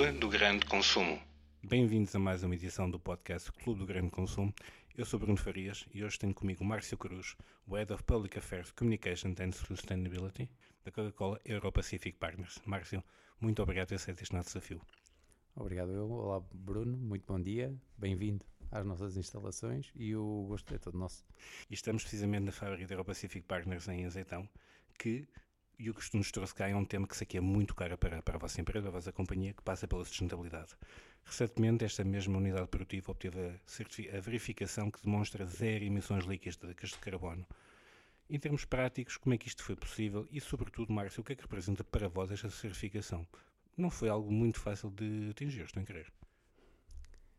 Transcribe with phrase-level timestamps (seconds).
[0.00, 1.20] Clube do Grande Consumo.
[1.62, 4.50] Bem-vindos a mais uma edição do podcast Clube do Grande Consumo.
[4.96, 8.72] Eu sou Bruno Farias e hoje tenho comigo Márcio Cruz, o Head of Public Affairs
[8.72, 10.48] Communication and Sustainability
[10.86, 12.62] da Coca-Cola Euro Pacific Partners.
[12.64, 13.04] Márcio,
[13.38, 14.80] muito obrigado por aceito este nosso desafio.
[15.54, 16.10] Obrigado eu.
[16.10, 21.26] Olá Bruno, muito bom dia, bem-vindo às nossas instalações e o gosto é todo nosso.
[21.68, 24.48] E estamos precisamente na fábrica da Euro Pacific Partners em Azeitão,
[24.98, 25.28] que
[25.80, 28.22] e o que nos trouxe cá é um tema que aqui é muito caro para,
[28.22, 30.76] para a vossa empresa, para a vossa companhia, que passa pela sustentabilidade.
[31.24, 36.98] Recentemente, esta mesma unidade produtiva obteve a, a verificação que demonstra zero emissões líquidas de
[36.98, 37.46] carbono.
[38.28, 41.36] Em termos práticos, como é que isto foi possível e, sobretudo, Márcio, o que é
[41.36, 43.26] que representa para vós esta certificação?
[43.74, 46.12] Não foi algo muito fácil de atingir, estou em querer.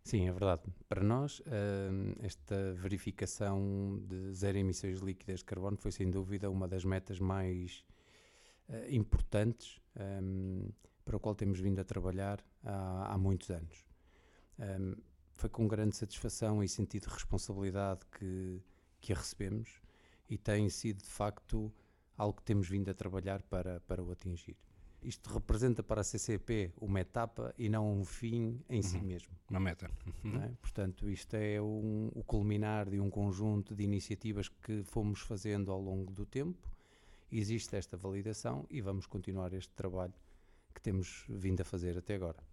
[0.03, 0.63] Sim, é verdade.
[0.89, 6.67] Para nós, hum, esta verificação de zero emissões líquidas de carbono foi, sem dúvida, uma
[6.67, 7.85] das metas mais
[8.89, 9.79] importantes
[10.23, 10.69] um,
[11.03, 13.85] para o qual temos vindo a trabalhar há, há muitos anos.
[14.59, 14.95] Um,
[15.33, 18.61] foi com grande satisfação e sentido de responsabilidade que,
[18.99, 19.81] que a recebemos
[20.29, 21.73] e tem sido de facto
[22.17, 24.55] algo que temos vindo a trabalhar para, para o atingir.
[25.01, 28.83] Isto representa para a CCP uma etapa e não um fim em uhum.
[28.83, 29.33] si mesmo.
[29.49, 29.89] Uma meta.
[30.23, 30.43] Uhum.
[30.43, 30.51] É?
[30.61, 35.81] Portanto, isto é um, o culminar de um conjunto de iniciativas que fomos fazendo ao
[35.81, 36.69] longo do tempo
[37.39, 40.13] existe esta validação e vamos continuar este trabalho
[40.73, 42.43] que temos vindo a fazer até agora.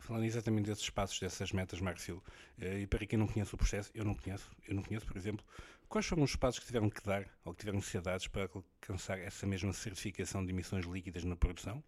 [0.00, 2.22] Falando exatamente desses passos, dessas metas, Márcio,
[2.58, 5.16] eh, e para quem não conhece o processo, eu não conheço, eu não conheço, por
[5.16, 5.44] exemplo,
[5.88, 9.46] quais foram os passos que tiveram que dar ou que tiveram necessidades para alcançar essa
[9.46, 11.82] mesma certificação de emissões líquidas na produção?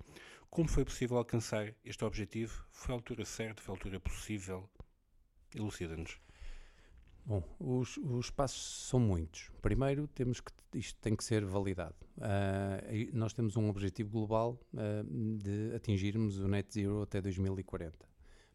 [0.49, 2.65] Como foi possível alcançar este objetivo?
[2.71, 3.63] Foi a altura certa?
[3.63, 4.69] Foi a altura possível?
[5.55, 6.19] Elucida-nos.
[7.25, 9.51] Bom, os, os passos são muitos.
[9.63, 11.97] Primeiro, temos que isto tem que ser validado.
[12.17, 18.09] Uh, nós temos um objetivo global uh, de atingirmos o net zero até 2040.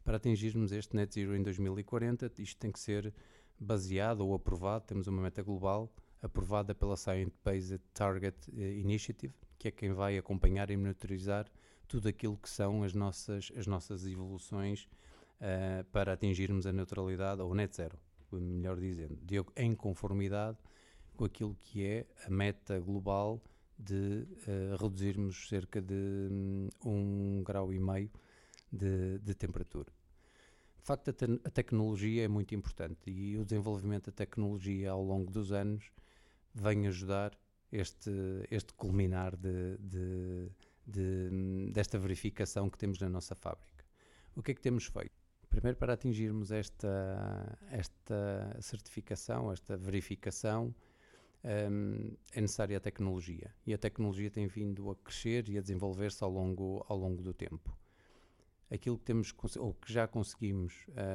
[0.04, 3.14] Para atingirmos este net zero em 2040, isto tem que ser
[3.60, 4.86] baseado ou aprovado.
[4.86, 10.18] Temos uma meta global aprovada pela Science Based Target eh, Initiative, que é quem vai
[10.18, 11.46] acompanhar e monitorizar
[11.88, 14.88] tudo aquilo que são as nossas, as nossas evoluções
[15.40, 17.98] uh, para atingirmos a neutralidade ou net zero
[18.40, 20.58] melhor dizendo, de, em conformidade
[21.16, 23.42] com aquilo que é a meta global
[23.78, 25.94] de uh, reduzirmos cerca de
[26.32, 28.10] um, um grau e meio
[28.72, 29.92] de, de temperatura.
[30.78, 35.04] De facto, a, te a, tecnologia é muito importante e o desenvolvimento da tecnologia ao
[35.04, 35.92] longo dos anos
[36.54, 37.38] vem ajudar
[37.72, 38.12] este,
[38.52, 40.52] este culminar de, de,
[40.86, 43.84] de, desta verificação que temos na nossa fábrica.
[44.36, 45.25] O que é que temos feito?
[45.56, 50.76] Primeiro, para atingirmos esta, esta certificação, esta verificação,
[51.72, 53.56] um, é necessária a tecnologia.
[53.66, 57.34] E a tecnologia tem vindo a crescer e a desenvolver-se ao longo, ao longo do
[57.34, 57.74] tempo.
[58.70, 60.74] Aquilo que temos, ou que já conseguimos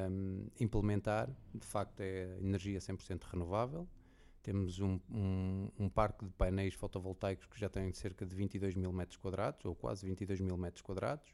[0.09, 3.87] um, implementar, de facto, é energia 100% renovável.
[4.41, 4.99] Temos um,
[5.79, 9.75] um, parque de painéis fotovoltaicos que já tem cerca de 22 mil metros quadrados, ou
[9.75, 11.31] quase 22 mil metros quadrados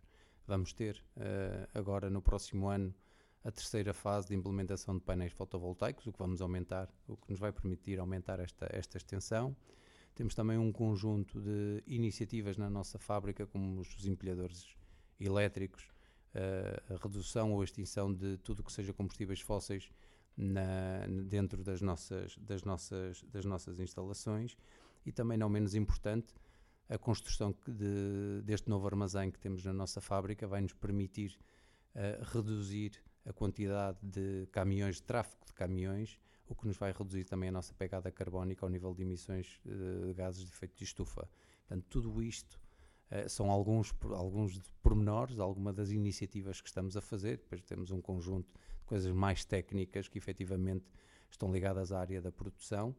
[0.47, 2.96] Vamos ter uh, agora no próximo ano
[3.44, 7.40] a terceira fase de implementação de painéis fotovoltaicos, o que vamos aumentar, o que nos
[7.40, 9.56] vai permitir aumentar esta, esta extensão.
[10.16, 14.75] Temos também um conjunto de iniciativas na nossa fábrica, como os empilhadores
[15.19, 15.84] elétricos,
[16.34, 19.90] uh, a redução ou extinção de tudo que seja combustíveis fósseis
[20.38, 24.56] na, dentro das nossas, das, nossas, das nossas instalações
[25.06, 26.34] e também, não menos importante,
[26.90, 31.38] a construção de, deste novo armazém que temos na nossa fábrica vai nos permitir
[31.96, 36.18] uh, reduzir a quantidade de caminhões, de tráfego de caminhões,
[36.48, 40.08] o que nos vai reduzir também a nossa pegada carbónica ao nível de emissões uh,
[40.08, 41.28] de gases de efeito de estufa.
[41.68, 42.58] Portanto, tudo isto
[43.12, 47.38] uh, são alguns, alguns pormenores, alguma das iniciativas que estamos a fazer.
[47.38, 48.48] Depois temos um conjunto
[48.80, 50.86] de coisas mais técnicas que efetivamente
[51.30, 52.95] estão ligadas à área da produção.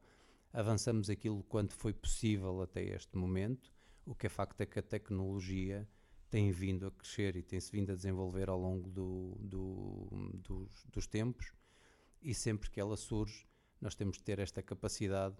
[0.52, 3.77] Avançamos aquilo quanto foi possível até este momento
[4.08, 5.86] o que é facto é que a tecnologia
[6.30, 11.06] tem vindo a crescer e tem-se vindo a desenvolver ao longo do, do, dos, dos
[11.06, 11.52] tempos
[12.22, 13.46] e sempre que ela surge,
[13.80, 15.36] nós temos de ter esta capacidade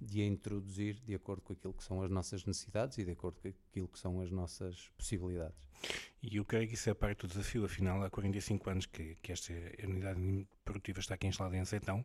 [0.00, 3.40] de a introduzir de acordo com aquilo que são as nossas necessidades e de acordo
[3.40, 5.58] com aquilo que são as nossas possibilidades.
[6.20, 9.32] E eu creio que isso é parte do desafio, afinal, há 45 anos que, que
[9.32, 9.52] esta
[9.84, 12.04] unidade produtiva está aqui instalada em Azeitão,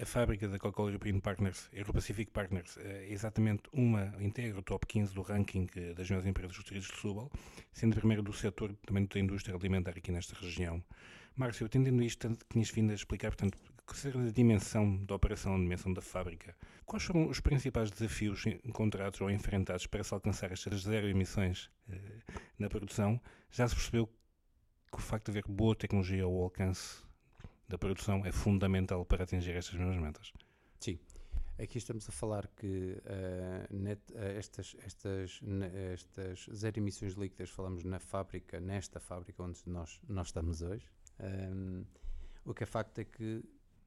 [0.00, 5.12] a fábrica da Coca-Cola European Partners, Euro-Pacific Partners, é exatamente uma, integra o top 15
[5.12, 7.30] do ranking eh, das melhores empresas sostenidas de Setúbal,
[7.72, 10.82] sendo a primeira do setor também da indústria alimentar aqui nesta região.
[11.34, 15.92] Márcio, atendendo isto tinhas vindo a explicar, portanto, considerando a dimensão da operação, a dimensão
[15.92, 16.54] da fábrica,
[16.86, 21.98] quais foram os principais desafios encontrados ou enfrentados para se alcançar estas zero emissões eh,
[22.56, 23.20] na produção?
[23.50, 27.07] Já se percebeu que o facto de haver boa tecnologia ao alcance
[27.68, 30.32] da produção é fundamental para atingir estas mesmas metas?
[30.80, 30.98] Sim.
[31.60, 35.40] Aqui estamos a falar que uh, net, uh, estas, estas,
[35.92, 40.88] estas zero emissões líquidas falamos na fábrica, nesta fábrica onde nós, nós estamos hoje.
[41.18, 41.84] Um,
[42.44, 43.42] o que é facto é que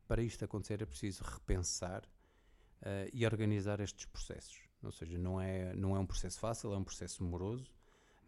[0.05, 4.59] para isto acontecer é preciso repensar uh, e organizar estes processos.
[4.83, 7.71] Ou seja, não é, não é um processo fácil, é um processo moroso,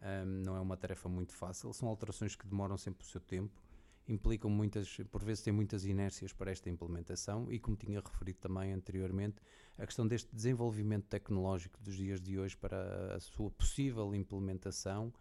[0.00, 3.60] um, não é uma tarefa muito fácil, são alterações que demoram sempre o seu tempo,
[4.06, 8.72] implicam muitas, por vezes têm muitas inércias para esta implementação e como tinha referido também
[8.72, 9.36] anteriormente,
[9.78, 15.12] a questão deste desenvolvimento tecnológico dos dias de hoje para a sua possível implementação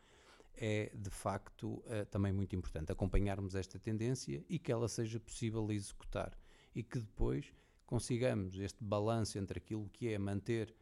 [0.56, 2.92] é de facto uh, também muito importante.
[2.92, 6.38] Acompanharmos esta tendência e que ela seja possível executar
[6.76, 7.54] e que depois
[7.86, 10.76] consigamos este balanço entre aquilo que é manter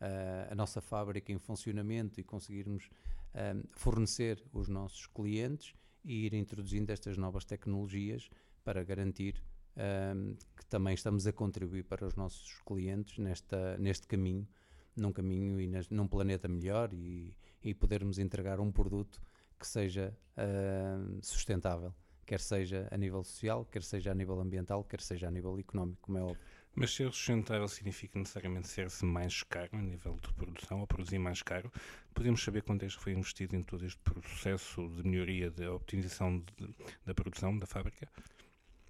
[0.00, 2.88] uh, a nossa fábrica em funcionamento e conseguirmos
[3.34, 5.74] um, fornecer os nossos clientes
[6.06, 8.30] e ir introduzindo estas novas tecnologias
[8.64, 9.42] para garantir
[9.76, 14.48] um, que também estamos a contribuir para os nossos clientes nesta, neste caminho,
[14.96, 19.20] num caminho e nas, num planeta melhor e, e podermos entregar um produto
[19.58, 21.92] que seja uh, sustentável,
[22.24, 25.98] quer seja a nível social, quer seja a nível ambiental, quer seja a nível económico,
[26.02, 26.40] como é óbvio.
[26.78, 31.40] Mas ser sustentável significa necessariamente ser-se mais caro a nível de produção ou produzir mais
[31.40, 31.72] caro.
[32.12, 36.38] Podemos saber quanto é que foi investido em todo este processo de melhoria, de optimização
[36.38, 36.68] de,
[37.06, 38.06] da produção da fábrica?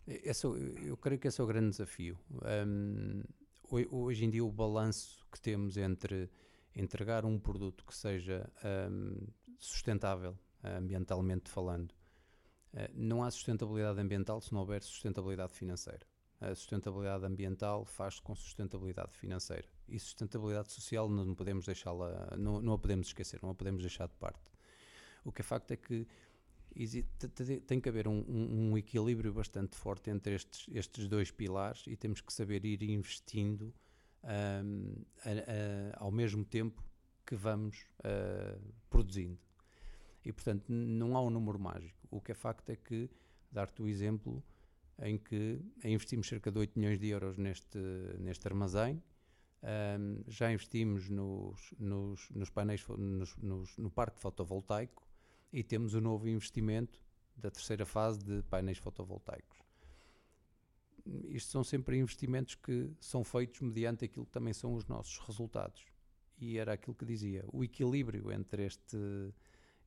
[0.04, 2.18] Esse, eu creio que esse é o grande desafio.
[2.66, 3.22] Um,
[3.70, 6.28] hoje em dia, o balanço que temos entre
[6.74, 8.50] entregar um produto que seja
[8.90, 9.28] um,
[9.58, 11.92] sustentável, ambientalmente falando,
[12.74, 16.04] uh, não há sustentabilidade ambiental se não houver sustentabilidade financeira.
[16.40, 19.66] A sustentabilidade ambiental faz-se com sustentabilidade financeira.
[19.88, 24.06] E sustentabilidade social não podemos deixá-la, não, não a podemos esquecer, não a podemos deixar
[24.06, 24.42] de parte.
[25.24, 26.06] O que é facto é que
[27.66, 31.96] tem que haver um, um, um, equilíbrio bastante forte entre estes, estes dois pilares e
[31.96, 33.74] temos que saber ir investindo
[34.22, 34.92] um,
[35.24, 36.84] a, a, ao mesmo tempo
[37.24, 38.60] que vamos uh,
[38.90, 39.38] produzindo.
[40.24, 41.98] E portanto não há um número mágico.
[42.10, 43.08] O que é facto é que,
[43.50, 44.44] dar-te o exemplo,
[45.02, 47.78] em que investimos cerca de 8 milhões de euros neste,
[48.18, 49.02] neste armazém.
[49.62, 55.06] Um, já investimos nos, nos, nos painéis, nos, no parque fotovoltaico
[55.52, 57.02] e temos o um novo investimento
[57.36, 59.58] da terceira fase de painéis fotovoltaicos.
[61.28, 65.84] Isto são sempre investimentos que são feitos mediante aquilo que também são os nossos resultados.
[66.38, 68.96] E era aquilo que dizia, o equilíbrio entre este,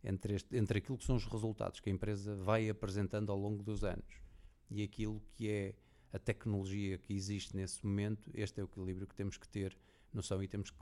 [0.03, 3.61] entre, este, entre aquilo que são os resultados que a empresa vai apresentando ao longo
[3.63, 4.28] dos anos
[4.69, 5.73] e aquilo que é
[6.11, 9.77] a tecnologia que existe nesse momento, este é o equilíbrio que temos que ter
[10.13, 10.77] noção e temos que,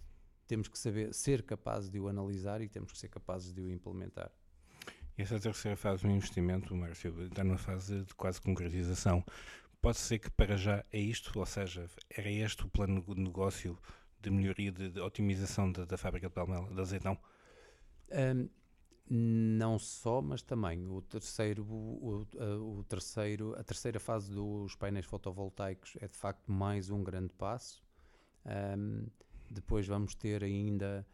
[0.47, 3.69] temos que saber ser capazes de o analisar e temos que ser capazes de o
[3.69, 4.31] implementar.
[5.17, 9.23] E essa terceira fase do investimento, Márcio, está numa fase de quase concretização.
[9.81, 13.77] Pode ser que para já é isto, ou seja, era este o plano de negócio
[14.21, 17.17] de melhoria, de, de otimização da, da fábrica de Palmela, de azeitão?
[18.11, 18.49] Um,
[19.09, 25.05] não só, mas também o terceiro, o, o, o, terceiro, a terceira fase dos painéis
[25.05, 27.81] fotovoltaicos é de facto mais um grande passo.
[28.45, 29.05] Um,
[29.49, 31.07] depois vamos ter ainda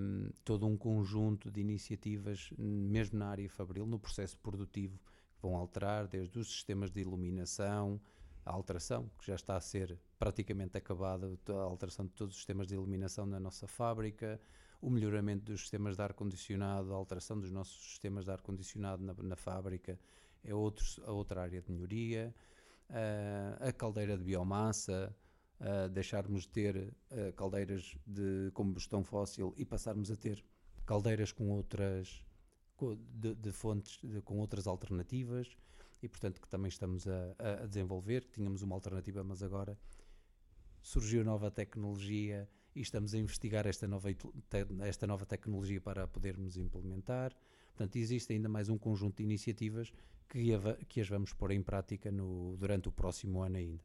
[0.00, 5.56] um, todo um conjunto de iniciativas, mesmo na área fabril, no processo produtivo, que vão
[5.56, 8.00] alterar desde os sistemas de iluminação,
[8.44, 12.66] a alteração, que já está a ser praticamente acabada, a alteração de todos os sistemas
[12.66, 14.38] de iluminação na nossa fábrica,
[14.84, 19.34] o melhoramento dos sistemas de ar-condicionado, a alteração dos nossos sistemas de ar-condicionado na, na,
[19.34, 19.98] fábrica
[20.44, 22.34] é outro, a outra área de melhoria,
[22.90, 25.16] uh, a caldeira de biomassa,
[25.58, 30.44] uh, deixarmos de ter uh, caldeiras de combustão fóssil e passarmos a ter
[30.84, 32.22] caldeiras com outras
[33.14, 35.56] de, de fontes de, com outras alternativas
[36.02, 39.78] e portanto que também estamos a, a desenvolver, tínhamos uma alternativa mas agora
[40.82, 44.08] surgiu nova tecnologia e estamos a investigar esta nova,
[44.82, 47.34] esta nova tecnologia para podermos implementar.
[47.68, 49.92] Portanto, existe ainda mais um conjunto de iniciativas
[50.28, 50.50] que,
[50.88, 53.82] que as vamos pôr em prática no, durante o próximo ano ainda.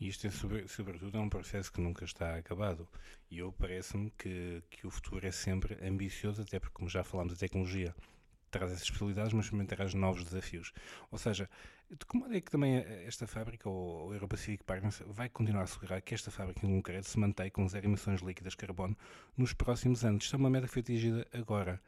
[0.00, 2.88] Isto, é, sobre, sobretudo, é um processo que nunca está acabado.
[3.30, 7.34] E eu parece-me que, que o futuro é sempre ambicioso, até porque, como já falámos,
[7.34, 7.94] a tecnologia
[8.50, 10.72] traz essas possibilidades, mas também traz novos desafios.
[11.10, 11.48] Ou seja,
[11.90, 12.76] de modo é que também
[13.06, 17.08] esta fábrica, ou o Euro-Pacific Partners, vai continuar a assegurar que esta fábrica em concreto
[17.08, 18.96] se mantém com zero emissões líquidas de carbono
[19.36, 20.24] nos próximos anos?
[20.24, 21.80] Isto é uma meta que foi atingida agora.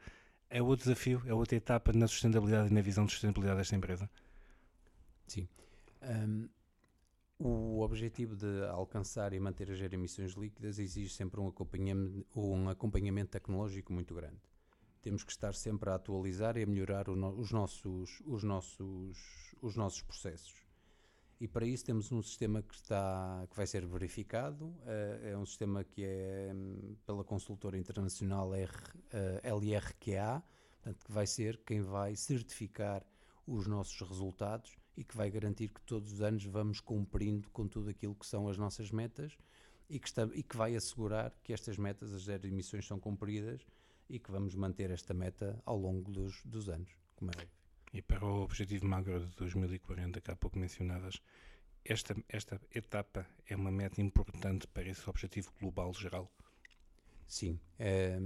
[0.49, 4.09] É outro desafio, é outra etapa na sustentabilidade e na visão de sustentabilidade desta empresa?
[5.27, 5.47] Sim.
[6.01, 6.49] Um,
[7.39, 13.31] O objetivo de alcançar e manter as emissões líquidas exige sempre um acompanhamento, um acompanhamento
[13.31, 14.39] tecnológico muito grande.
[15.03, 19.75] Temos que estar sempre a atualizar e a melhorar no, os, nossos, os, nossos, os
[19.75, 20.55] nossos processos.
[21.41, 25.45] E para isso temos um sistema que, está, que vai ser verificado, uh, é um
[25.45, 26.55] sistema que é
[27.05, 28.71] pela consultora internacional R,
[29.11, 30.41] eh, LRQA,
[30.81, 33.05] portanto, que vai ser quem vai certificar
[33.45, 37.89] os nossos resultados e que vai garantir que todos os anos vamos cumprindo com tudo
[37.89, 39.37] aquilo que são as nossas metas
[39.89, 43.65] e que, está, e que vai assegurar que estas metas, as zero emissões, são cumpridas
[44.09, 47.49] e que vamos manter esta meta ao longo dos, dos anos, como é óbvio.
[47.93, 51.21] E para o Objetivo Magro de 2040, que há pouco mencionadas,
[51.85, 56.31] esta, esta etapa é uma meta importante para esse objetivo global geral?
[57.27, 57.59] Sim.
[57.77, 58.17] É,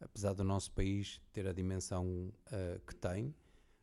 [0.00, 3.34] apesar do nosso país ter a dimensão uh, que tem,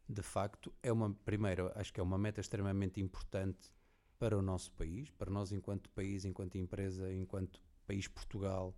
[0.10, 3.72] de facto, é uma, primeiro, acho que é uma meta extremamente importante
[4.18, 8.76] para o nosso país, para nós enquanto país, enquanto empresa, enquanto país Portugal,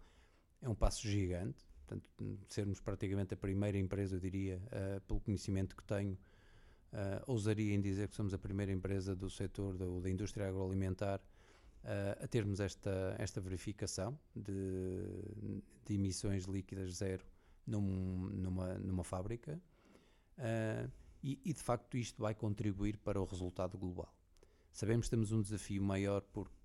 [0.61, 1.68] é um passo gigante.
[1.89, 2.07] Portanto,
[2.47, 7.81] sermos praticamente a primeira empresa, eu diria, uh, pelo conhecimento que tenho, uh, ousaria em
[7.81, 12.59] dizer que somos a primeira empresa do setor da, da indústria agroalimentar uh, a termos
[12.59, 14.51] esta, esta verificação de,
[15.83, 17.25] de emissões líquidas zero
[17.65, 19.59] num, numa, numa fábrica.
[21.21, 24.13] E, e, de facto isto vai contribuir para o resultado global.
[24.71, 26.55] Sabemos que temos um desafio maior porque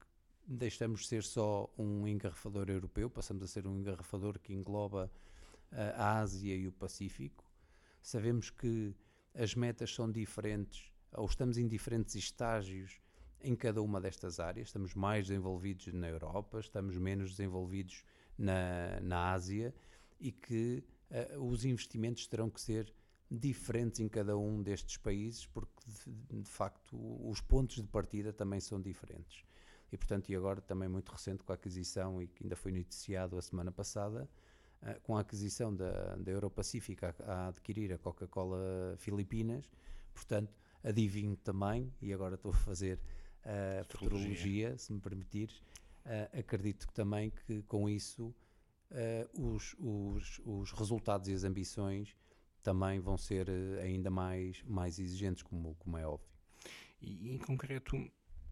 [0.47, 5.11] deixamos de ser só um engarrafador europeu, passamos a ser um engarrafador que engloba
[5.73, 7.45] uh, a Ásia e o Pacífico.
[8.03, 8.95] Sabemos que
[9.35, 13.01] as metas são diferentes, ou estamos em diferentes estágios
[13.41, 14.69] em cada uma destas áreas.
[14.69, 18.05] Estamos mais desenvolvidos na Europa, estamos menos desenvolvidos
[18.37, 19.75] na, na Ásia
[20.19, 22.93] e que uh, os investimentos terão que ser
[23.31, 26.97] diferentes em cada um destes países, porque de, de, facto
[27.29, 29.45] os pontos de partida também são diferentes.
[29.95, 33.39] E portanto, e agora também muito recente com a aquisição, e que ainda foi noticiado
[33.39, 34.29] a semana passada,
[34.83, 39.71] uh, com a aquisição da, da Europacífica a, a adquirir a Coca-Cola Filipinas,
[40.13, 42.99] portanto, adivinho também, e agora estou a fazer
[43.45, 45.59] a uh, futurologia, se me permitires,
[46.05, 48.35] uh, acredito também que com isso
[49.33, 52.15] os, os, os resultados e as ambições
[52.63, 56.29] também vão ser eh, ainda mais, mais exigentes, como, como é óbvio.
[57.01, 57.97] E em concreto,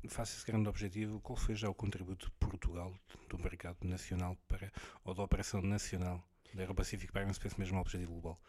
[0.08, 2.92] face esse grande objetivo, qual foi já o contributo de Portugal
[3.28, 4.72] do mercado nacional para,
[5.04, 6.22] ou da operação nacional
[6.54, 8.40] da Aeropacífico para esse mesmo objetivo global?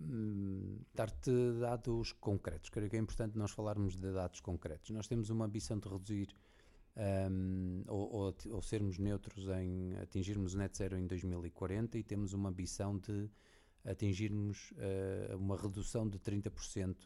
[0.00, 1.30] Hum, dar-te
[1.60, 2.70] dados concretos.
[2.70, 4.90] Creio que é importante nós falarmos de dados concretos.
[4.90, 6.34] Nós temos uma ambição de reduzir
[7.30, 12.34] um, ou, ou, ou, sermos neutros em atingirmos o net zero em 2040 e temos
[12.34, 13.30] uma ambição de
[13.84, 16.96] atingirmos uh, uma redução de 30%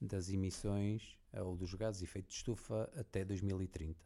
[0.00, 4.04] das emissões ou dos gases de efeito de estufa até 2030.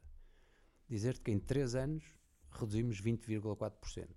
[0.88, 2.04] Dizer-te que em 3 anos
[2.50, 4.08] reduzimos 20,4%.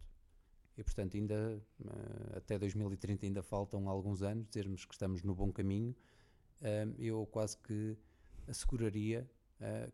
[0.77, 5.51] E, portanto, ainda uh, até 2030 ainda faltam alguns anos, dizermos que estamos no bom
[5.51, 5.95] caminho,
[6.97, 7.95] eu quase que
[8.47, 9.29] asseguraria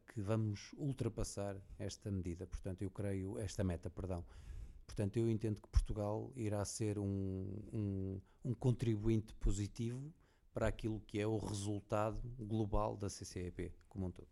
[0.07, 2.47] que vamos ultrapassar esta medida.
[2.47, 4.25] Portanto, eu creio, esta meta, perdão,
[4.85, 10.13] Portanto, eu entendo que Portugal irá ser um, um, um contribuinte positivo
[10.53, 14.27] para aquilo que é o resultado global da CCEP como um todo.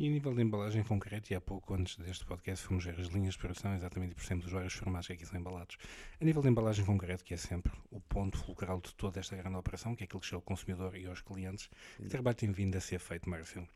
[0.00, 3.08] E a nível de embalagem concreta, e há pouco antes deste podcast fomos ver as
[3.08, 5.76] linhas de produção exatamente por cento dos vários formatos que aqui são embalados.
[6.18, 9.58] A nível de embalagem concreta, que é sempre o ponto fulcral de toda esta grande
[9.58, 12.76] operação, que é aquilo que chega ao consumidor e aos clientes, que trabalho tem vindo
[12.76, 13.68] a ser feito, Márcio?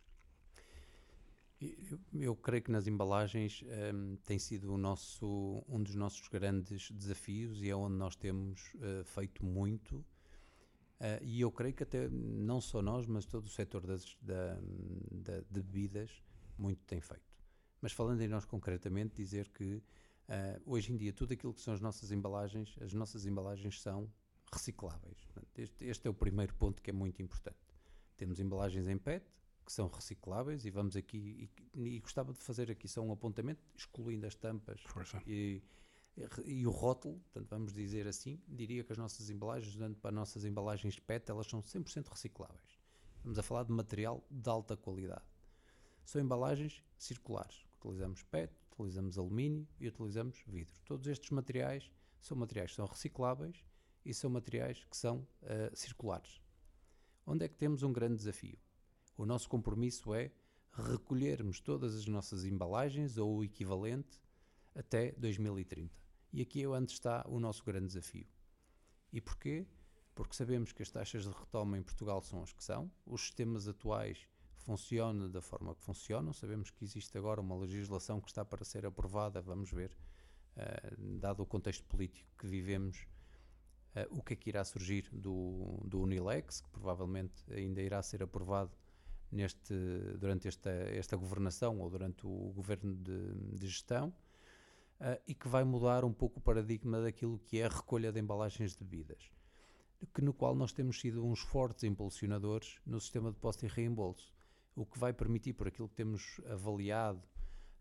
[1.60, 3.62] Eu, eu, creio que nas embalagens
[3.94, 9.04] um, tem sido nosso, um dos nossos grandes desafios e é onde nós temos uh,
[9.04, 10.02] feito muito.
[11.04, 14.58] Uh, e eu creio que até não só nós, mas todo o setor das, da,
[15.10, 16.10] da, de bebidas
[16.56, 17.30] muito tem feito.
[17.78, 21.74] Mas falando em nós concretamente, dizer que uh, hoje em dia tudo aquilo que são
[21.74, 24.10] as nossas embalagens, as nossas embalagens são
[24.50, 25.18] recicláveis.
[25.54, 27.58] Este, este é o primeiro ponto que é muito importante.
[28.16, 29.26] Temos embalagens em PET,
[29.62, 33.60] que são recicláveis e vamos aqui e, e, gostava de fazer aqui só um apontamento
[33.76, 34.80] excluindo as tampas
[35.26, 35.62] e,
[36.44, 40.14] e, o rótulo, portanto vamos dizer assim, diria que as nossas embalagens, dando para as
[40.14, 42.78] nossas embalagens PET, elas são 100% recicláveis.
[43.16, 45.24] Estamos a falar de material de alta qualidade.
[46.04, 47.66] São embalagens circulares.
[47.80, 50.74] Utilizamos PET, utilizamos alumínio e utilizamos vidro.
[50.84, 51.90] Todos estes materiais
[52.20, 53.64] são materiais que são recicláveis
[54.04, 56.40] e são materiais que são uh, circulares.
[57.26, 58.58] Onde é que temos um grande desafio?
[59.16, 60.30] O nosso compromisso é
[60.72, 64.20] recolhermos todas as nossas embalagens ou o equivalente
[64.74, 66.03] até 2030.
[66.34, 68.26] E aqui é onde está o nosso grande desafio.
[69.12, 69.64] E porquê?
[70.16, 73.68] Porque sabemos que as taxas de retoma em Portugal são as que são, os sistemas
[73.68, 74.26] atuais
[74.56, 76.32] funcione da forma que funcionam.
[76.32, 79.96] Sabemos que existe agora uma legislação que está para ser aprovada, vamos ver,
[80.56, 83.06] uh, dado o contexto político que vivemos,
[83.94, 88.24] uh, o que é que irá surgir do, do Unilex, que provavelmente ainda irá ser
[88.24, 88.76] aprovado
[89.30, 89.72] neste,
[90.18, 94.12] durante esta, esta governação ou durante o governo de, de gestão.
[95.04, 98.18] Uh, e que vai mudar um pouco o paradigma daquilo que é a recolha de
[98.18, 99.30] embalagens de bebidas
[100.12, 104.34] que no qual nós temos sido uns fortes impulsionadores no sistema de posto e reembolso,
[104.74, 107.22] o que vai permitir, por aquilo que temos avaliado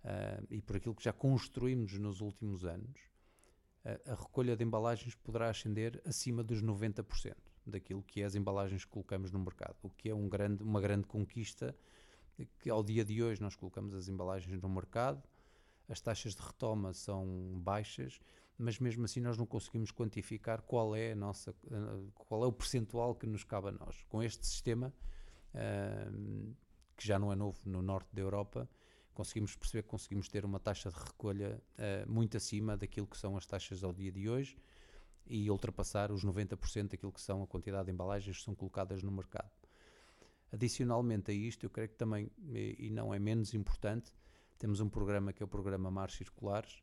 [0.03, 2.99] uh, e por aquilo que já construímos nos últimos anos,
[3.85, 8.85] uh, a recolha de embalagens poderá ascender acima dos 90% daquilo que é as embalagens
[8.85, 11.75] que colocamos no mercado, o que é um grande, uma grande conquista
[12.59, 15.21] que ao dia de hoje nós colocamos as embalagens no mercado,
[15.87, 18.19] as taxas de retoma são baixas
[18.57, 23.15] mas mesmo assim nós não conseguimos quantificar qual é nossa, uh, qual é o percentual
[23.15, 24.03] que nos cabe a nós.
[24.09, 24.93] Com este sistema,
[25.53, 26.55] uh,
[26.95, 28.69] que já não é novo no norte da Europa,
[29.13, 33.35] conseguimos perceber que conseguimos ter uma taxa de recolha uh, muito acima daquilo que são
[33.35, 34.57] as taxas ao dia de hoje
[35.25, 39.11] e ultrapassar os 90% daquilo que são a quantidade de embalagens que são colocadas no
[39.11, 39.51] mercado.
[40.51, 44.13] Adicionalmente a isto, eu creio que também, e não é menos importante,
[44.63, 46.81] temos um programa que é o programa Mar Circulares,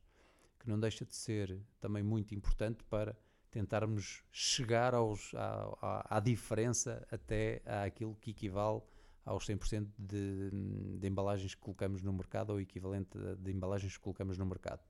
[0.58, 3.16] que não deixa de ser também muito importante para
[3.50, 8.82] tentarmos chegar aos, à, à, à diferença até àquilo que equivale
[9.24, 10.50] aos 100% de,
[10.98, 14.82] de embalagens que colocamos no mercado ou equivalente de, embalagens que colocamos no mercado.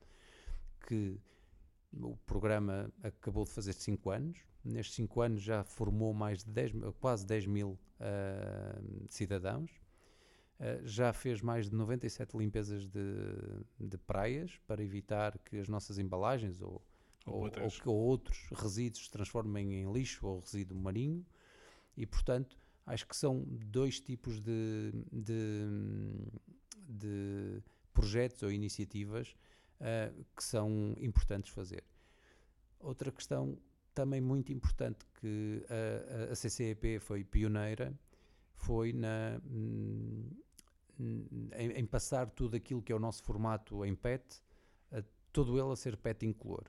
[0.85, 1.17] Que
[1.93, 6.73] o programa acabou de fazer 5 anos, nestes 5 anos já formou mais de 10,
[6.99, 7.69] quase 10 mil
[8.01, 9.71] uh, cidadãos,
[10.83, 13.03] já fez mais de 97 limpezas de,
[13.79, 16.81] de praias para evitar que as nossas embalagens ou,
[17.25, 17.51] ou, ou,
[17.85, 21.25] ou, outros resíduos se transformem em lixo ou resíduo marinho
[21.97, 25.65] e, portanto, acho que são dois tipos de, de,
[26.87, 29.35] de projetos ou iniciativas
[29.79, 31.83] uh, que são importantes fazer.
[32.79, 33.57] Outra questão
[33.93, 37.93] também muito importante que a, a CCEP foi pioneira
[38.53, 39.41] foi na,
[40.99, 44.41] em, em, passar tudo aquilo que é o nosso formato em PET,
[44.91, 46.65] a, todo ele a ser PET incolor.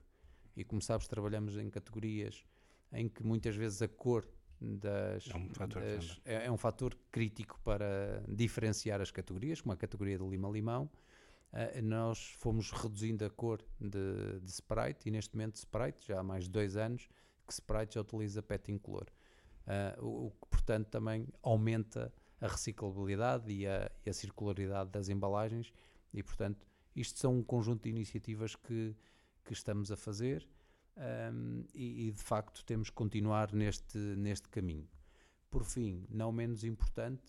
[0.55, 2.45] E como sabes, trabalhamos em categorias
[2.91, 4.27] em que muitas vezes a cor
[4.61, 9.73] das, é, um fator, das, é, é, um fator crítico para diferenciar as categorias, como
[9.73, 10.89] a categoria de lima-limão.
[11.51, 16.23] Uh, nós fomos reduzindo a cor de, de, Sprite e neste momento Sprite, já há
[16.23, 17.07] mais de dois anos,
[17.45, 19.05] que Sprite já utiliza PET incolor.
[19.67, 22.11] Uh, o, o que, portanto, também aumenta
[22.43, 25.71] a reciclabilidade e a, e a circularidade das embalagens
[26.13, 28.93] e, portanto, isto são um conjunto de iniciativas que,
[29.45, 30.45] que estamos a fazer
[31.31, 34.87] um, e, e, de facto, temos que continuar neste, neste caminho.
[35.49, 37.23] Por fim, não menos importante,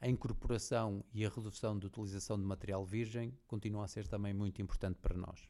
[0.00, 4.62] a incorporação e a redução de utilização de material virgem continua a ser também muito
[4.62, 5.46] importante para nós.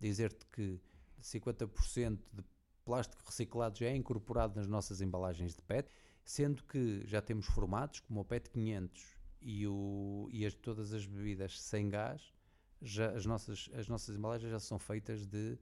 [0.00, 0.80] Dizer-te que
[1.22, 2.42] 50% de
[2.86, 5.92] plástico reciclado já é incorporado nas nossas embalagens de PET
[6.24, 11.04] sendo que já temos formatos como o PET 500 e, o, e as, todas as
[11.06, 12.32] bebidas sem gás,
[12.80, 15.58] já, as, nossas, as nossas embalagens já são feitas de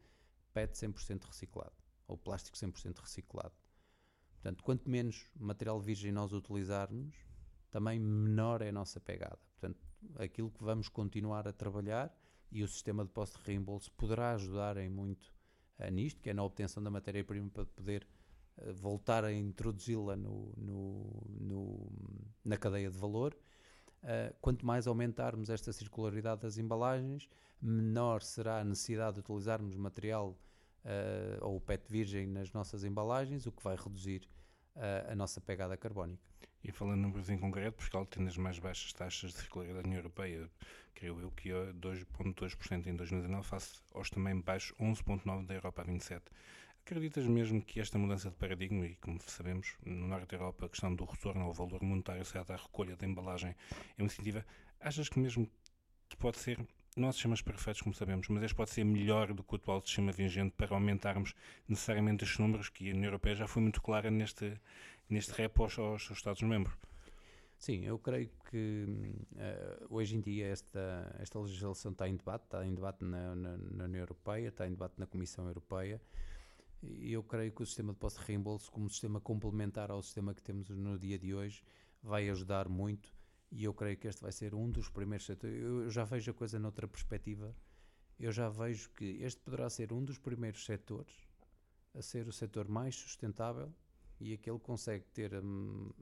[0.55, 1.73] PET 100% reciclado
[2.07, 3.55] ou plástico 100% reciclado.
[4.35, 7.15] Portanto, quanto menos material virgem nós utilizarmos,
[7.71, 9.39] também menor é a nossa pegada.
[9.53, 9.81] Portanto,
[10.17, 12.15] aquilo que vamos continuar a trabalhar
[12.51, 15.33] e o sistema de posto de reembolso poderá ajudar em muito
[15.79, 18.07] uh, nisto, que é na obtenção da matéria-prima para poder
[18.75, 21.93] voltar a introduzi-la no, no, no,
[22.45, 23.37] na cadeia de valor.
[24.03, 27.29] Uh, quanto mais aumentarmos esta circularidade das embalagens,
[27.61, 30.37] menor será a necessidade de utilizarmos material
[30.85, 34.29] uh, ou PET virgem nas nossas embalagens, o que vai reduzir
[34.75, 36.33] uh, a nossa pegada carbónica.
[36.65, 39.89] E falando em números em concreto, Portugal tem as mais baixas taxas de circularidade da
[39.89, 40.49] União Europeia,
[40.95, 45.85] creio eu que é 2,2% em 2019, face aos também baixos 11,9% da Europa a
[45.85, 46.23] 27%.
[46.85, 50.69] Acreditas mesmo que esta mudança de paradigma, e como sabemos, no Norte da Europa a
[50.69, 54.45] questão do retorno ao valor monetário associado à recolha da embalagem é uma iniciativa,
[54.81, 55.49] achas que mesmo
[56.09, 56.59] que pode ser,
[56.97, 59.81] não há sistemas perfeitos como sabemos, mas este pode ser melhor do que o atual
[59.81, 61.35] sistema vigente para aumentarmos
[61.69, 64.61] necessariamente estes números, que a União Europeia já foi muito clara neste,
[65.09, 66.77] neste rep aos, aos Estados-membros?
[67.57, 68.87] Sim, eu creio que
[69.37, 73.57] uh, hoje em dia esta, esta legislação está em debate, está em debate na, na,
[73.57, 76.03] na União Europeia, está em debate na Comissão Europeia,
[76.83, 80.35] e eu creio que o sistema de posse de reembolso, como sistema complementar ao sistema
[80.35, 81.63] que temos no dia de hoje,
[82.03, 83.15] vai ajudar muito.
[83.51, 85.63] E eu creio que este vai ser um dos primeiros setores.
[85.63, 87.55] Eu já vejo a coisa noutra perspectiva.
[88.19, 91.13] Eu já vejo que este poderá ser um dos primeiros setores
[91.95, 93.73] a ser o setor mais sustentável
[94.19, 95.93] e aquele que consegue ter um, um,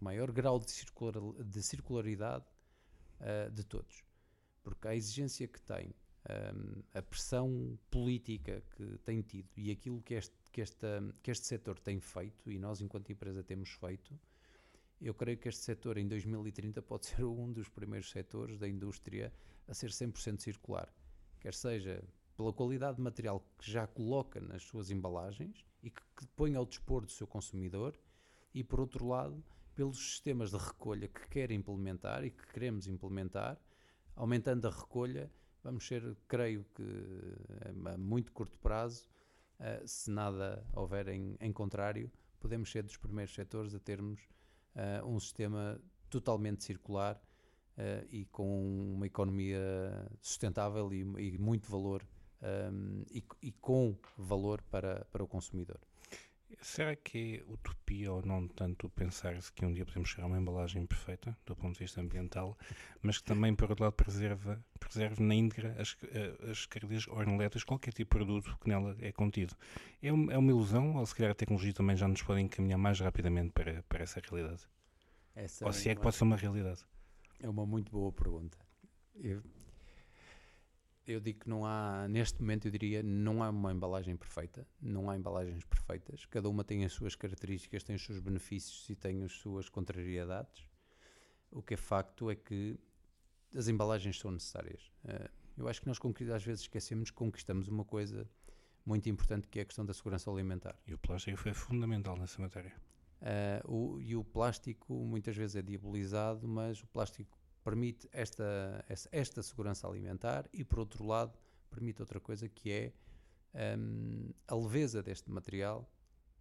[0.00, 2.46] maior grau de, circular, de circularidade
[3.20, 4.02] uh, de todos.
[4.62, 5.94] Porque a exigência que tem,
[6.28, 11.46] um, a pressão política que tem tido e aquilo que este, que, esta, que este
[11.46, 14.18] setor tem feito, e nós, enquanto empresa, temos feito,
[15.00, 19.32] eu creio que este setor em 2030 pode ser um dos primeiros setores da indústria
[19.66, 20.92] a ser 100% circular.
[21.40, 22.02] Quer seja
[22.36, 26.66] pela qualidade de material que já coloca nas suas embalagens e que, que põe ao
[26.66, 27.98] dispor do seu consumidor,
[28.54, 33.60] e por outro lado, pelos sistemas de recolha que quer implementar e que queremos implementar,
[34.16, 35.30] aumentando a recolha,
[35.68, 36.82] vamos ser, creio que
[37.84, 39.06] a muito curto prazo,
[39.84, 44.20] se nada houver em, em contrário, podemos ser dos primeiros setores a termos
[45.04, 45.78] um sistema
[46.08, 47.20] totalmente circular
[48.10, 49.60] e com uma economia
[50.22, 52.02] sustentável e, e muito valor
[53.10, 55.80] e, e, com valor para, para o consumidor.
[56.60, 60.38] Será que é utopia ou não tanto pensar-se que um dia podemos chegar a uma
[60.38, 62.56] embalagem perfeita do ponto de vista ambiental,
[63.02, 67.64] mas que também, por outro lado, preserva, preserve na íntegra as, eh, as características organolétricas,
[67.64, 69.54] qualquer tipo de produto que nela é contido?
[70.02, 72.78] É uma, é uma ilusão ou se calhar a tecnologia também já nos pode encaminhar
[72.78, 74.62] mais rapidamente para, para essa realidade?
[75.36, 76.84] Essa ou se é, é que pode ser uma realidade?
[77.40, 78.58] É uma muito boa pergunta.
[79.14, 79.42] Eu,
[81.08, 85.08] eu digo que não há, neste momento eu diria, não há uma embalagem perfeita, não
[85.08, 89.24] há embalagens perfeitas, cada uma tem as suas características, tem os seus benefícios e tem
[89.24, 90.68] as suas contrariedades.
[91.50, 92.78] O que é facto é que
[93.54, 94.92] as embalagens são necessárias.
[95.02, 95.98] Uh, eu acho que nós
[96.34, 98.28] às vezes esquecemos que conquistamos uma coisa
[98.84, 100.78] muito importante que é a questão da segurança alimentar.
[100.86, 102.74] E o plástico foi fundamental nessa matéria.
[103.20, 107.37] Uh, o, e o plástico muitas vezes é diabolizado, mas o plástico
[107.68, 112.92] permite esta, esta segurança alimentar e, por outro lado, permite outra coisa que é
[113.78, 115.86] um, a leveza deste material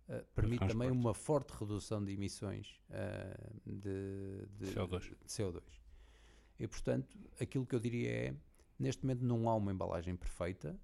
[0.07, 4.99] uh, permite também uma forte redução de emissões uh, de, de, CO2.
[5.01, 5.61] de, CO2.
[6.59, 8.35] E, portanto, aquilo que eu diria é,
[8.79, 10.79] neste momento não há uma embalagem perfeita,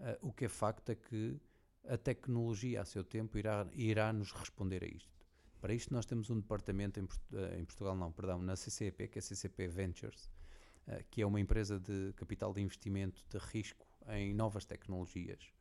[0.00, 1.40] uh, o que é facto é que
[1.88, 5.17] a tecnologia a seu tempo irá, irá nos responder a isto.
[5.60, 9.18] Para isto nós temos um departamento em, eh, em Portugal, não, perdão, na CCP, que
[9.18, 10.30] é a CCP Ventures,
[10.86, 15.52] uh, que é uma empresa de capital de investimento de risco em novas tecnologias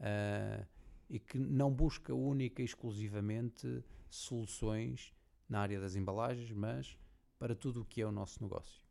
[0.00, 0.66] uh,
[1.08, 5.12] e que não busca única e exclusivamente soluções
[5.48, 6.98] na área das embalagens, mas
[7.38, 8.82] para tudo o que é o nosso negócio.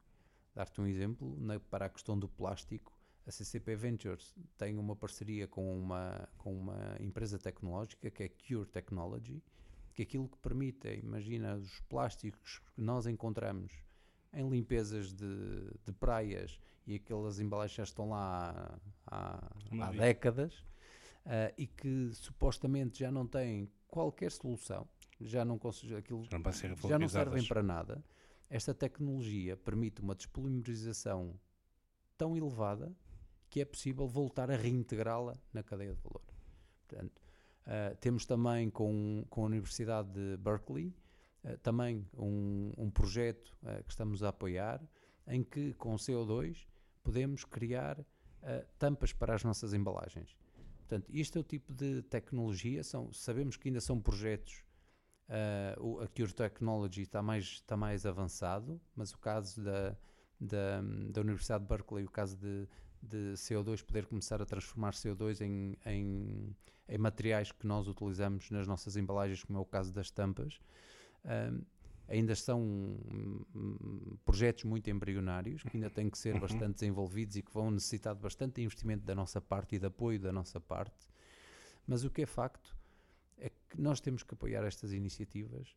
[0.53, 2.91] Dar-te um exemplo, na, para a questão do plástico,
[3.25, 8.65] a CCP Ventures tem uma parceria com uma, com uma empresa tecnológica que é Cure
[8.65, 9.41] Technology,
[9.93, 13.71] que aquilo que permite, imagina os plásticos que nós encontramos
[14.33, 19.51] em limpezas de, de praias e aquelas embalagens já estão lá há,
[19.81, 20.53] há décadas
[21.25, 24.87] uh, e que supostamente já não têm qualquer solução,
[25.19, 28.03] já não, aquilo, já não, já não servem para nada.
[28.49, 31.39] Esta tecnologia permite uma dispolimerização
[32.17, 32.95] tão elevada
[33.49, 36.23] que é possível voltar a reintegrá-la na cadeia de valor.
[36.87, 37.20] Portanto,
[37.65, 40.95] Uh, temos também com, com a Universidade de Berkeley
[41.43, 44.81] uh, também um, um projeto uh, que estamos a apoiar
[45.27, 46.65] em que com CO2
[47.03, 48.03] podemos criar
[48.79, 50.35] tampas para as nossas embalagens.
[50.79, 54.63] Portanto, isto é o tipo de tecnologia, são, sabemos que ainda são projetos,
[55.29, 59.95] a Cure Technology está mais, está mais avançado, mas o caso da,
[60.39, 62.67] da, da Universidade de Berkeley, o caso de,
[63.01, 66.55] de CO2 poder começar a transformar CO2 em, em,
[66.87, 70.59] em, materiais que nós utilizamos nas nossas embalagens, como é o caso das tampas.
[71.25, 71.61] Um,
[72.07, 76.41] ainda são um, projetos muito embrionários, que ainda têm que ser uhum.
[76.41, 80.19] bastante desenvolvidos e que vão necessitar de bastante investimento da nossa parte e de apoio
[80.19, 81.07] da nossa parte.
[81.87, 82.75] Mas o que é facto
[83.37, 85.75] é que nós temos que apoiar estas iniciativas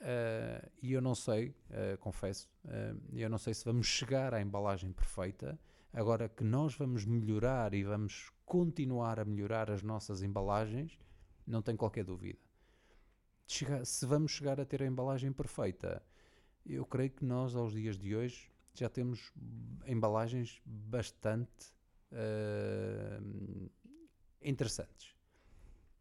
[0.00, 4.40] uh, e eu não sei, uh, confesso, uh, eu não sei se vamos chegar à
[4.40, 5.58] embalagem perfeita,
[5.96, 10.98] Agora que nós vamos melhorar e vamos continuar a melhorar as nossas embalagens,
[11.46, 12.38] não tem qualquer dúvida.
[13.46, 16.02] se vamos chegar a ter a embalagem perfeita,
[16.66, 19.32] eu creio que nós, aos dias de hoje, já temos
[19.86, 21.72] embalagens bastante
[22.12, 23.70] uh,
[24.42, 25.14] interessantes.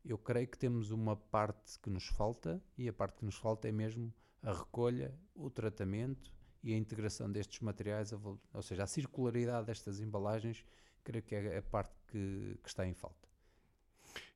[0.04, 3.70] Eu creio que temos uma parte que nos falta e a parte que nos falta
[3.70, 6.35] é mesmo a recolha, o tratamento
[6.66, 10.66] e a integração destes materiais, ou seja, a circularidade destas embalagens,
[11.04, 13.26] creio que é a parte que, que está em falta.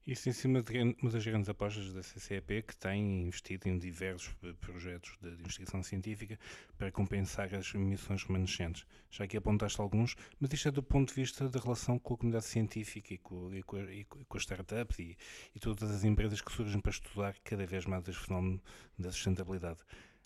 [0.05, 4.33] Isso em cima de uma das grandes apostas da CCEP, que tem investido em diversos
[4.59, 6.39] projetos de investigação científica
[6.77, 8.85] para compensar as emissões remanescentes.
[9.09, 12.17] Já que apontaste alguns, mas isto é do ponto de vista da relação com a
[12.17, 15.17] comunidade científica e com, e com, e com as startups e,
[15.53, 18.61] e todas as empresas que surgem para estudar cada vez mais este fenómeno
[18.97, 19.79] da sustentabilidade.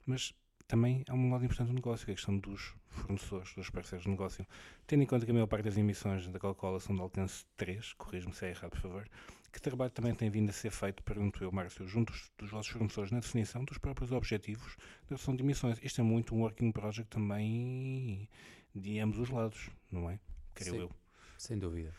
[0.06, 0.34] Mas
[0.68, 4.04] também há um lado importante do negócio, que é a questão dos fornecedores, dos parceiros
[4.04, 4.46] de negócio.
[4.88, 7.94] Tendo em conta que a maior parte das emissões da Coca-Cola são de alcance 3,
[7.94, 9.10] corrijo-me se é errado, por favor,
[9.52, 13.12] que trabalho também tem vindo a ser feito, pergunto eu, Márcio, junto dos vossos fornecedores
[13.12, 15.78] na definição dos próprios objetivos da redução de emissões.
[15.84, 18.28] Isto é muito um working project também
[18.74, 20.20] de ambos os lados, não é?
[20.56, 20.92] Creio Sim, eu.
[21.38, 21.94] Sem dúvida.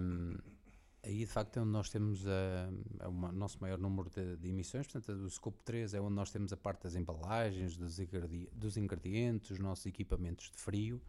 [0.00, 0.38] Um,
[1.06, 5.20] aí de facto é onde nós temos o nosso maior número de, de, emissões, portanto
[5.20, 9.50] o Scope 3 é onde nós temos a parte das embalagens, dos, ingredientes, dos ingredientes
[9.52, 11.00] os nossos equipamentos de frio,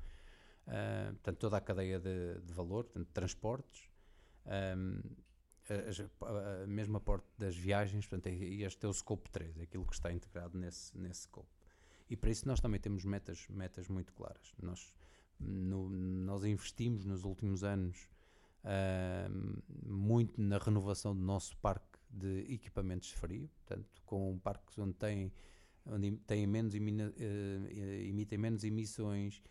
[0.67, 3.89] uh, portanto toda a cadeia de, de valor, portanto transportes,
[4.45, 5.01] um,
[5.69, 9.85] a, a, mesma parte das viagens, portanto é, este é o Scope 3, é aquilo
[9.85, 11.49] que está integrado nesse, nesse Scope.
[12.09, 14.53] E para isso nós também temos metas, metas muito claras.
[14.61, 14.95] Nós,
[15.39, 18.07] no, nós investimos nos últimos anos
[19.85, 25.31] muito na renovação do nosso parque de equipamentos frio, portanto, com parques onde têm,
[25.85, 27.71] onde têm menos, emina, uh,
[28.07, 29.41] emitem menos emissões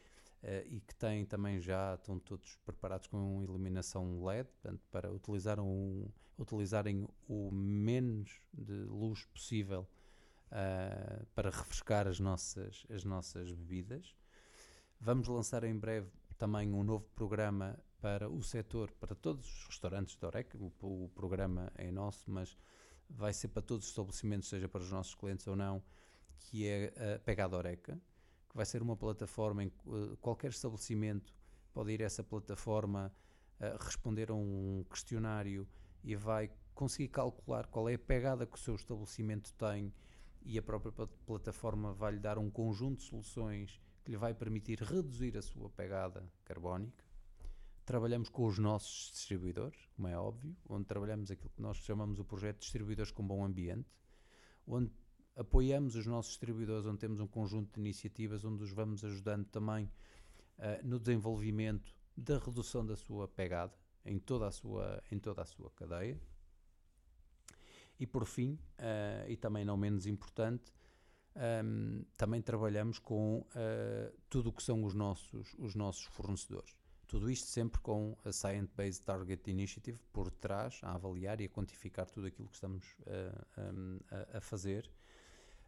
[0.42, 5.60] uh, e que têm também já, estão todos preparados com iluminação LED, portanto, para utilizar
[5.60, 9.88] um, utilizarem o menos de luz possível
[10.50, 14.14] uh, para refrescar as nossas, as nossas bebidas.
[15.00, 20.16] Vamos lançar em breve também um novo programa para o setor, para todos os restaurantes
[20.16, 20.56] da Oreca.
[20.58, 22.56] O, o, programa é nosso, mas
[23.08, 25.82] vai ser para todos os estabelecimentos, seja para os nossos clientes ou não,
[26.38, 28.00] que é a Pegada Oreca,
[28.48, 31.34] que vai ser uma plataforma em que uh, qualquer estabelecimento
[31.72, 33.12] pode ir a essa plataforma,
[33.60, 35.66] uh, responder a um questionário
[36.02, 39.92] e vai conseguir calcular qual é a pegada que o seu estabelecimento tem
[40.44, 40.92] e a própria
[41.26, 46.22] plataforma vai-lhe dar um conjunto de soluções que lhe vai permitir reduzir a sua pegada
[46.44, 47.05] carbónica.
[47.86, 52.24] Trabalhamos com os nossos distribuidores, como é óbvio, onde trabalhamos aquilo que nós chamamos o
[52.24, 53.88] projeto de distribuidores com bom ambiente,
[54.66, 54.90] onde
[55.36, 59.84] apoiamos os nossos distribuidores, onde temos um conjunto de iniciativas onde os vamos ajudando também
[59.84, 63.72] uh, no desenvolvimento da redução da sua pegada
[64.04, 66.20] em toda a sua, em toda a sua cadeia.
[68.00, 70.72] E por fim, uh, e também não menos importante,
[71.36, 76.74] um, ehm, também trabalhamos com uh, tudo o que são os nossos, os nossos fornecedores.
[77.06, 81.48] Tudo isto sempre com a Science Based Target Initiative por trás, a avaliar e a
[81.48, 84.90] quantificar tudo aquilo que estamos uh, um, a, a, fazer,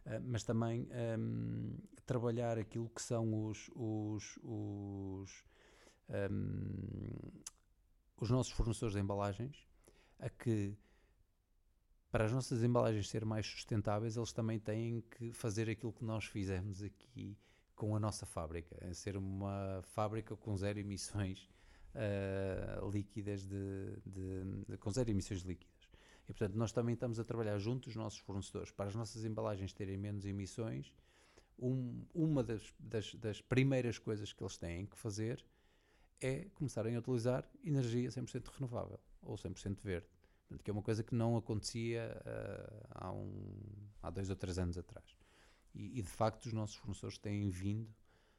[0.05, 5.43] uh, mas também um, trabalhar aquilo que são os, os, os,
[8.17, 9.65] os nossos fornecedores de embalagens,
[10.19, 10.77] a que
[12.11, 16.25] para as nossas embalagens serem mais sustentáveis, eles também têm que fazer aquilo que nós
[16.25, 17.37] fizemos aqui
[17.79, 21.49] com a nossa fábrica, é ser uma fábrica com zero emissões
[21.95, 25.87] uh, líquidas de, de, de, com zero emissões líquidas.
[26.27, 29.71] E portanto nós também estamos a trabalhar junto dos nossos fornecedores para as nossas embalagens
[29.71, 30.93] terem menos emissões.
[31.57, 35.41] Um, uma das, das, das primeiras coisas que eles têm que fazer
[36.19, 40.07] é começarem a utilizar energia 100% renovável ou 100% verde.
[40.49, 43.55] Portanto, que é uma coisa que não acontecia uh, há, um,
[44.03, 45.18] há dois ou três anos atrás.
[45.73, 47.93] E, e, de facto os nossos fornecedores têm vindo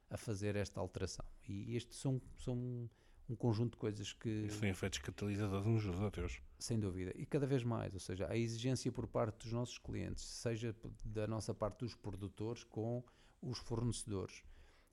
[0.09, 1.25] a fazer esta alteração.
[1.49, 2.91] E estes são, são
[3.29, 4.49] um conjunto de coisas que.
[4.51, 6.43] São efeitos catalisadores uns dos outros.
[6.59, 7.13] Sem dúvida.
[7.17, 7.95] E cada vez mais.
[7.95, 12.65] Ou seja, a exigência por parte dos nossos clientes, seja da nossa parte dos produtores
[12.65, 13.05] com
[13.41, 14.43] os fornecedores.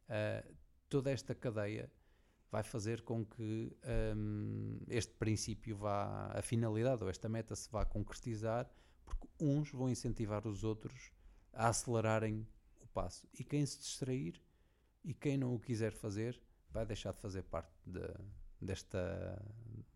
[0.07, 0.55] Uh,
[0.87, 1.91] toda esta cadeia
[2.51, 3.75] vai fazer com que
[4.15, 8.69] um, este princípio vá, a finalidade ou esta meta se vá concretizar,
[9.03, 11.11] porque uns vão incentivar os outros
[11.57, 12.47] a acelerarem
[12.79, 13.27] o passo.
[13.33, 14.39] E quem se distrair
[15.03, 16.39] e quem não o quiser fazer
[16.69, 18.07] vai deixar de fazer parte de,
[18.61, 19.41] desta.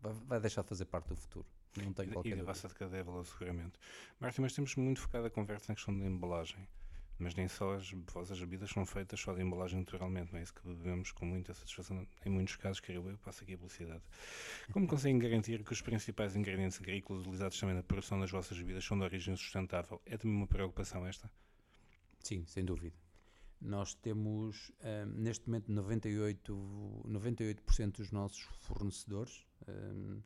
[0.00, 1.46] vai deixar de fazer parte do futuro.
[1.76, 3.78] Não tem qualquer e da vossa cadeia de seguramente.
[4.20, 6.68] Martin, mas temos muito focado a conversa na questão da embalagem.
[7.18, 10.52] Mas nem só as vossas bebidas são feitas só de embalagem naturalmente, não é isso
[10.52, 12.04] que bebemos com muita satisfação.
[12.26, 14.02] Em muitos casos, quero eu, passo aqui a velocidade.
[14.72, 18.84] Como conseguem garantir que os principais ingredientes agrícolas utilizados também na produção das vossas bebidas
[18.84, 20.02] são de origem sustentável?
[20.04, 21.30] É também uma preocupação esta?
[22.22, 22.96] Sim, sem dúvida.
[23.60, 27.62] Nós temos, um, neste momento, 98%, 98
[27.98, 30.20] dos nossos fornecedores um,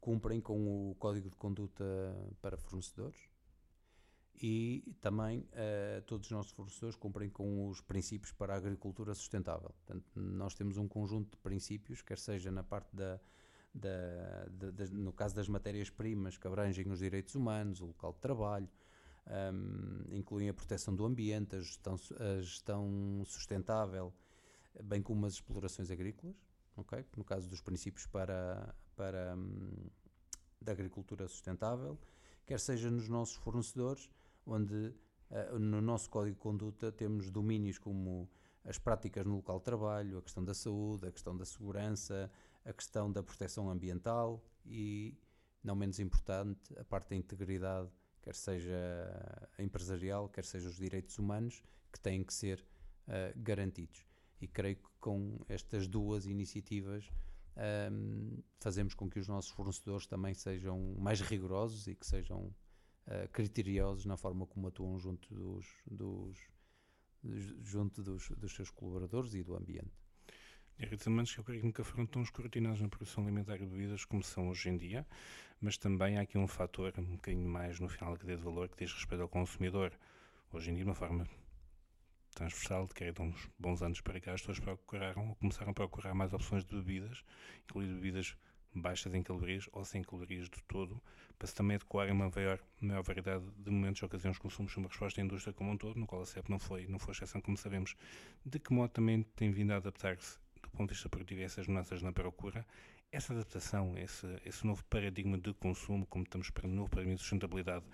[0.00, 1.84] cumprem com o Código de Conduta
[2.42, 3.18] para Fornecedores
[4.42, 9.70] e também uh, todos os nossos fornecedores cumprem com os princípios para a agricultura sustentável.
[9.70, 13.18] Portanto, nós temos um conjunto de princípios, quer seja na parte da,
[13.72, 18.18] da, da, da no caso das matérias-primas que abrangem os direitos humanos, o local de
[18.18, 18.68] trabalho,
[19.26, 24.12] um, incluem a proteção do ambiente, a gestão, a gestão sustentável,
[24.82, 26.36] bem como as explorações agrícolas,
[26.76, 27.04] okay?
[27.16, 29.88] no caso dos princípios para, para um,
[30.60, 31.98] da agricultura sustentável,
[32.44, 34.10] quer seja nos nossos fornecedores,
[34.46, 34.94] onde
[35.30, 38.30] Uh, no nosso código de conduta temos domínios como
[38.64, 42.30] as práticas no local de trabalho, a questão da saúde, a questão da segurança,
[42.64, 45.18] a questão da proteção ambiental e,
[45.62, 47.90] não menos importante, a parte da integridade,
[48.24, 52.64] quer seja empresarial, quer seja os direitos humanos, que têm que ser
[53.06, 54.06] uh, garantidos.
[54.40, 57.10] E creio que com estas duas iniciativas
[57.92, 63.28] um, fazemos com que os nossos fornecedores também sejam mais rigorosos e que sejam uh,
[63.30, 66.38] criteriosos na forma como atuam junto dos, dos
[67.62, 70.03] junto dos, dos seus colaboradores e do ambiente.
[70.76, 74.04] Direitos humanos que eu creio que nunca foram tão escrutinados na produção alimentar de bebidas
[74.04, 75.06] como são hoje em dia,
[75.60, 78.68] mas também há aqui um fator um bocadinho mais no final da cadeia de valor
[78.68, 79.92] que diz respeito ao consumidor.
[80.52, 81.28] Hoje em dia, de uma forma
[82.34, 85.74] transversal, de que de uns bons anos para cá, as pessoas procuraram ou começaram a
[85.74, 87.24] procurar mais opções de bebidas,
[87.68, 88.36] incluindo bebidas
[88.74, 91.00] baixas em calorias ou sem calorias de todo,
[91.38, 94.68] para se também adequar a uma maior, maior variedade de momentos e ocasiões de consumo,
[94.76, 97.12] uma resposta à indústria como um todo, no qual a CEP não foi, não foi
[97.12, 97.94] exceção, como sabemos.
[98.44, 101.66] De que modo também tem vindo a adaptar-se do ponto de vista produtivo a essas
[101.66, 102.66] mudanças na procura?
[103.10, 107.20] Essa adaptação, esse, esse novo paradigma de consumo, como estamos para o novo paradigma de
[107.20, 107.84] sustentabilidade,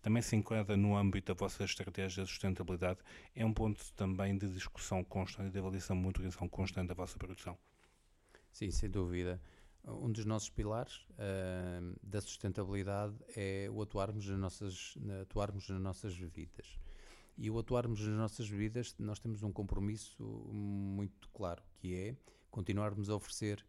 [0.00, 3.00] também se enquadra no âmbito da vossa estratégia de sustentabilidade?
[3.34, 7.58] É um ponto também de discussão constante de avaliação, monitoração constante da vossa produção?
[8.50, 9.40] Sim, sem dúvida.
[9.84, 16.14] Um dos nossos pilares uh, da sustentabilidade é o atuarmos nas, nossas, atuarmos nas nossas
[16.14, 16.78] vidas.
[17.36, 22.16] E o atuarmos nas nossas vidas, nós temos um compromisso muito claro, que é
[22.50, 23.64] continuarmos a oferecer,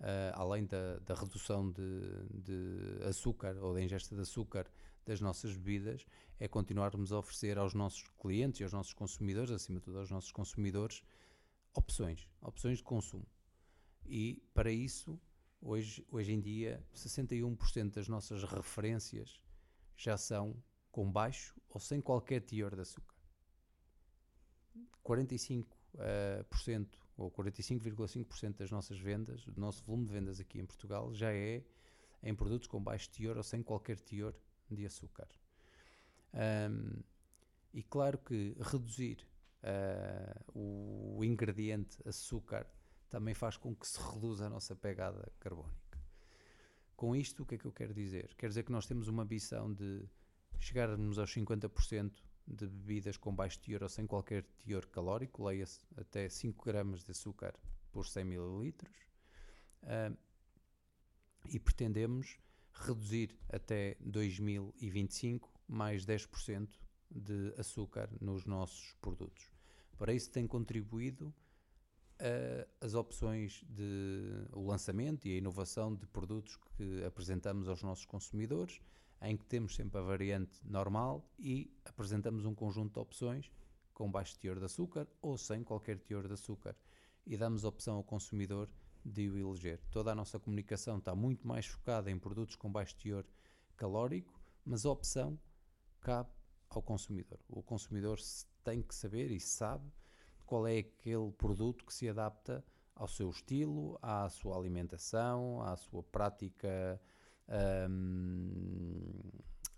[0.00, 2.00] uh, além da, da redução de,
[2.32, 4.66] de, açúcar ou da ingesta de açúcar
[5.04, 6.06] das nossas bebidas,
[6.38, 10.10] é continuarmos a oferecer aos nossos clientes e aos nossos consumidores, acima de tudo aos
[10.10, 11.02] nossos consumidores,
[11.74, 13.26] opções, opções de consumo.
[14.06, 15.20] E para isso
[15.62, 19.38] Hoje, hoje em dia, 61% das nossas referências
[19.94, 20.56] já são
[20.90, 23.14] com baixo ou sem qualquer teor de açúcar.
[25.04, 31.12] 45% uh, ou 45,5% das nossas vendas, do nosso volume de vendas aqui em Portugal,
[31.14, 31.62] já é
[32.22, 34.34] em produtos com baixo teor ou sem qualquer teor
[34.70, 35.28] de açúcar.
[36.34, 37.02] Um,
[37.72, 39.26] e claro que reduzir
[39.62, 42.66] uh, o ingrediente açúcar
[43.08, 45.98] também faz com que se reduza a nossa pegada carbónica.
[46.96, 48.34] Com isto, o que é que eu quero dizer?
[48.36, 50.04] Quer dizer que nós temos uma ambição de
[50.58, 52.12] chegarmos aos 50%
[52.50, 57.12] de bebidas com baixo teor ou sem qualquer teor calórico, leia-se até 5 gramas de
[57.12, 57.54] açúcar
[57.92, 58.74] por 100 ml,
[59.82, 60.16] uh,
[61.48, 62.38] e pretendemos
[62.72, 66.68] reduzir até 2025 mais 10%
[67.10, 69.50] de açúcar nos nossos produtos.
[69.96, 71.26] Para isso tem contribuído
[72.20, 78.04] uh, as opções de o lançamento e a inovação de produtos que apresentamos aos nossos
[78.04, 78.80] consumidores,
[79.22, 83.50] em que temos sempre a variante normal e apresentamos um conjunto de opções
[83.92, 86.74] com baixo teor de açúcar ou sem qualquer teor de açúcar
[87.26, 88.68] e damos a opção ao consumidor
[89.04, 89.80] de o eleger.
[89.90, 93.24] Toda a nossa comunicação está muito mais focada em produtos com baixo teor
[93.76, 95.38] calórico, mas a opção
[96.00, 96.30] cabe
[96.68, 97.38] ao consumidor.
[97.48, 98.18] O consumidor
[98.64, 99.90] tem que saber e sabe
[100.46, 106.02] qual é aquele produto que se adapta ao seu estilo, à sua alimentação, à sua
[106.02, 107.00] prática
[107.88, 109.02] um,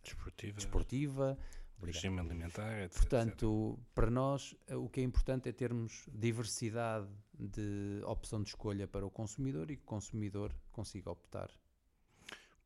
[0.02, 1.38] desportiva, desportiva
[1.82, 2.96] regime alimentar, etc.
[2.96, 3.86] Portanto, etc.
[3.94, 7.08] para nós, o que é importante é termos diversidade
[7.38, 11.50] de opção de escolha para o consumidor e que o consumidor consiga optar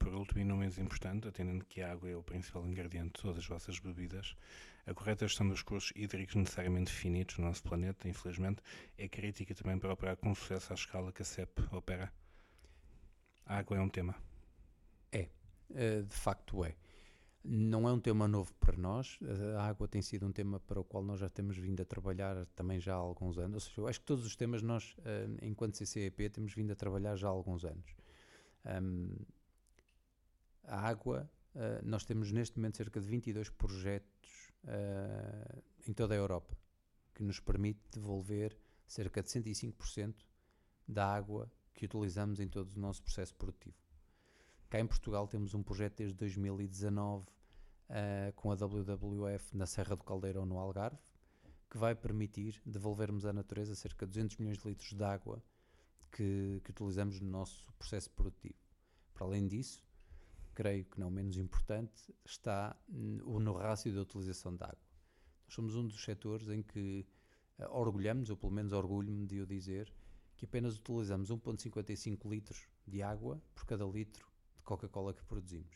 [0.06, 3.22] por último e não menos importante, atendendo que a água é o principal ingrediente de
[3.22, 4.36] todas as vossas bebidas,
[4.86, 8.62] a correta gestão dos recursos hídricos necessariamente finitos no nosso planeta, infelizmente,
[8.96, 12.12] é crítica também para operar com sucesso à escala que a CEP opera.
[13.44, 14.14] A água é um tema.
[15.74, 16.76] Eh, de facto é.
[17.44, 19.20] Não é um tema novo para nós,
[19.56, 22.44] a água tem sido um tema para o qual nós já temos vindo a trabalhar
[22.56, 23.54] também já há alguns anos.
[23.54, 26.74] Ou seja, eu acho que todos os temas nós, eh, enquanto CCEP, temos vindo a
[26.74, 27.94] trabalhar já há alguns anos.
[30.64, 31.30] A água,
[31.84, 34.50] nós temos neste momento cerca de 22 projetos
[35.86, 36.58] em toda a Europa,
[37.14, 38.58] que nos permite devolver
[38.88, 40.14] cerca de 105%
[40.88, 43.85] da água que utilizamos em todo o nosso processo produtivo.
[44.76, 47.28] Cá em Portugal temos um projeto desde 2019 uh,
[47.88, 51.00] eh, com a WWF na Serra do Caldeirão, no Algarve,
[51.70, 55.42] que vai permitir devolvermos à natureza cerca de 200 milhões de litros de água
[56.12, 58.58] que, que utilizamos no nosso processo produtivo.
[59.14, 59.82] Para além disso,
[60.52, 64.86] creio que não menos importante, está no rácio da utilização de água.
[65.46, 67.06] Nós somos um dos setores em que
[67.60, 69.90] uh, orgulhamos, ou pelo menos orgulho-me de eu dizer,
[70.36, 74.35] que apenas utilizamos 1,55 litros de água por cada litro
[74.66, 75.74] Coca-Cola que produzimos.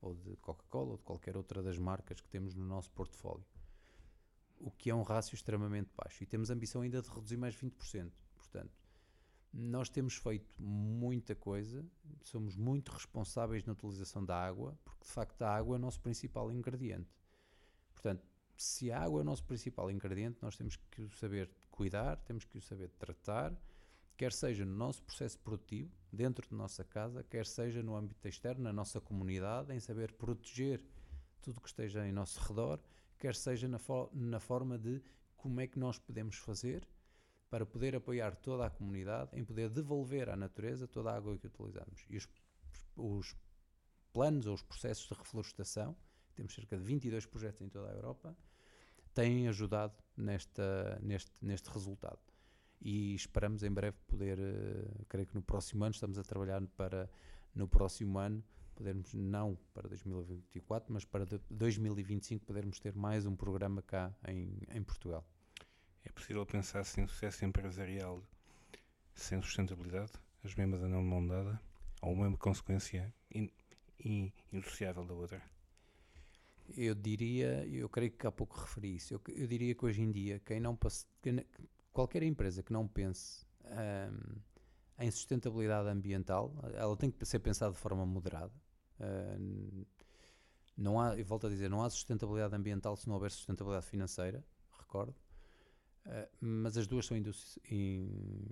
[0.00, 3.46] Ou de Coca-Cola, ou de qualquer outra das marcas que temos no nosso portfólio.
[4.60, 6.24] o que é um rácio extremamente baixo.
[6.24, 8.10] E temos ambição ainda de reduzir mais 20%.
[8.34, 8.72] Portanto,
[9.52, 11.84] nós temos feito muita coisa,
[12.22, 16.00] somos muito responsáveis na utilização da água, porque de facto a água é o nosso
[16.00, 17.08] principal ingrediente.
[17.92, 22.16] Portanto, se a água é o nosso principal ingrediente, nós temos que o saber cuidar,
[22.24, 23.56] temos que o saber tratar,
[24.18, 28.64] quer seja no nosso processo produtivo, dentro da nossa casa, quer seja no âmbito externo,
[28.64, 30.84] na nossa comunidade, em saber proteger
[31.40, 32.80] tudo que esteja em nosso redor,
[33.16, 35.00] quer seja na, fo na forma de
[35.36, 36.86] como é que nós podemos fazer
[37.48, 41.46] para poder apoiar toda a comunidade em poder devolver à natureza toda a água que
[41.46, 42.04] utilizamos.
[42.10, 42.28] E os,
[42.96, 43.36] os
[44.12, 45.96] planos ou os processos de reflorestação,
[46.34, 48.36] temos cerca de 22 projetos em toda a Europa,
[49.14, 52.27] têm ajudado nesta, neste, neste resultado
[52.80, 57.10] e esperamos em breve poder, uh, creio que no próximo ano, estamos a trabalhar para
[57.54, 58.42] no próximo ano
[58.74, 64.82] podermos, não para 2024, mas para 2025 podermos ter mais um programa cá em, em
[64.82, 65.26] Portugal.
[66.04, 68.22] É possível pensar sem sucesso empresarial
[69.18, 70.12] sem sustentabilidade,
[70.44, 71.60] as mesmas andam de mão dada,
[72.00, 73.50] ou uma consequência in,
[73.98, 75.42] in, indissociável da outra?
[76.76, 80.12] Eu diria, eu creio que há pouco referi isso, eu, eu diria que hoje em
[80.12, 81.06] dia quem não passa,
[81.92, 84.40] qualquer empresa que não pense um,
[84.98, 88.52] em sustentabilidade ambiental, ela tem que ser pensada de forma moderada.
[88.98, 89.86] Uh,
[90.76, 94.44] não há, e volto a dizer, não há sustentabilidade ambiental se não houver sustentabilidade financeira,
[94.78, 95.14] recordo,
[96.06, 97.16] uh, mas as duas são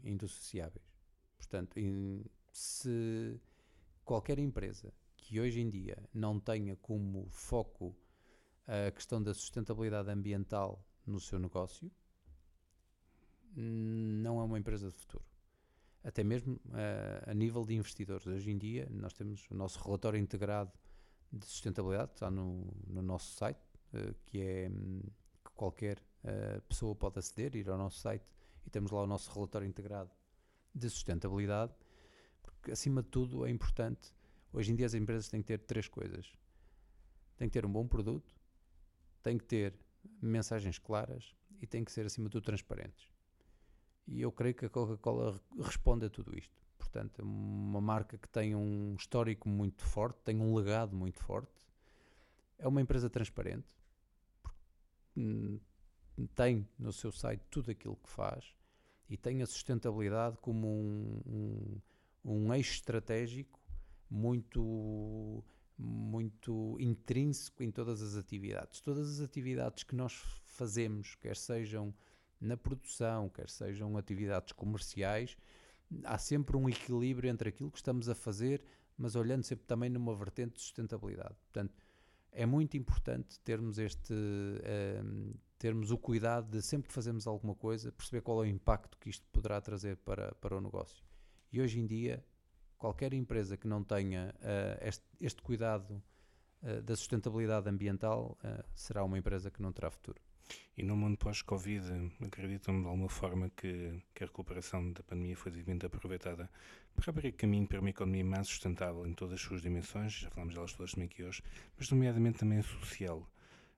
[0.04, 0.84] indissociáveis.
[1.36, 3.40] Portanto, in, se
[4.04, 7.96] qualquer empresa que hoje em dia não tenha como foco
[8.66, 11.90] a questão da sustentabilidade ambiental no seu negócio,
[13.56, 15.24] não é uma empresa de futuro.
[16.04, 18.26] Até mesmo uh, a nível de investidores.
[18.26, 20.70] Hoje em dia, nós temos o nosso relatório integrado
[21.32, 23.58] de sustentabilidade, está no, no nosso site,
[23.92, 25.00] uh, que é um,
[25.44, 28.24] que qualquer uh, pessoa pode aceder, ir ao nosso site
[28.66, 30.10] e temos lá o nosso relatório integrado
[30.74, 31.74] de sustentabilidade,
[32.42, 34.12] porque acima de tudo é importante.
[34.52, 36.32] Hoje em dia as empresas têm que ter três coisas:
[37.36, 38.34] têm que ter um bom produto,
[39.22, 39.74] têm que ter
[40.20, 43.15] mensagens claras e têm que ser acima de tudo transparentes.
[44.06, 46.54] E eu creio que a Coca-Cola responde a tudo isto.
[46.78, 51.52] Portanto, é uma marca que tem um histórico muito forte, tem um legado muito forte,
[52.58, 53.74] é uma empresa transparente,
[55.16, 55.58] hum,
[56.34, 58.54] tem no seu site tudo aquilo que faz
[59.08, 61.80] e tem a sustentabilidade como um, um,
[62.24, 63.60] um eixo estratégico
[64.08, 65.44] muito
[65.78, 68.80] muito intrínseco em todas as atividades.
[68.80, 70.14] Todas as atividades que nós
[70.46, 71.94] fazemos, quer sejam
[72.40, 75.36] na produção, quer sejam atividades comerciais,
[76.04, 78.62] há sempre um equilíbrio entre aquilo que estamos a fazer,
[78.96, 81.34] mas olhando sempre também numa vertente de sustentabilidade.
[81.44, 81.74] Portanto,
[82.32, 87.90] é muito importante termos este ehm, termos o cuidado de sempre que fazemos alguma coisa
[87.90, 91.02] perceber qual é o impacto que isto poderá trazer para, para o negócio.
[91.50, 92.24] E hoje em dia,
[92.76, 96.02] qualquer empresa que não tenha uh, este, este, cuidado
[96.62, 100.20] uh, da sustentabilidade ambiental uh, será uma empresa que não terá futuro.
[100.76, 105.50] E no mundo pós-Covid, acreditam de alguma forma que, que, a recuperação da pandemia foi
[105.50, 106.50] devidamente aproveitada
[106.94, 110.54] para abrir caminho para uma economia mais sustentável em todas as suas dimensões, já falámos
[110.54, 111.42] delas todas também aqui hoje,
[111.78, 113.26] mas nomeadamente também social.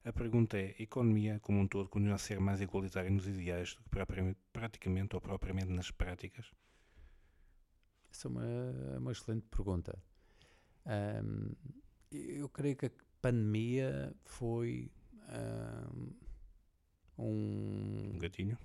[0.05, 3.75] A pergunta é: a economia como um todo continua a ser mais igualitária nos ideais
[3.75, 6.51] do que praticamente ou propriamente nas práticas?
[8.11, 9.99] Essa é uma, uma excelente pergunta.
[10.87, 11.53] Um,
[12.11, 12.91] eu creio que a
[13.21, 14.91] pandemia foi.
[15.29, 16.28] Um,
[17.19, 18.13] um.
[18.15, 18.57] Um gatinho?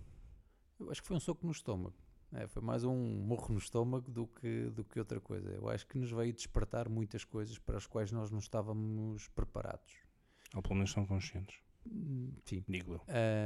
[0.79, 1.95] Eu acho que foi um soco no estômago.
[2.33, 5.51] É, foi mais um morro no estômago do que, do que outra coisa.
[5.51, 9.93] Eu acho que nos veio despertar muitas coisas para as quais nós não estávamos preparados.
[10.55, 11.59] Ou pelo menos são conscientes.
[12.45, 12.63] Sim.
[12.67, 13.01] Digo eu.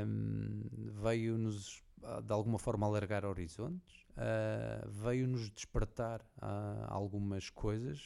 [0.07, 0.63] Um,
[1.01, 8.01] veio-nos, ah, de alguma forma, alargar horizontes, uh, veio-nos despertar uh, algumas coisas,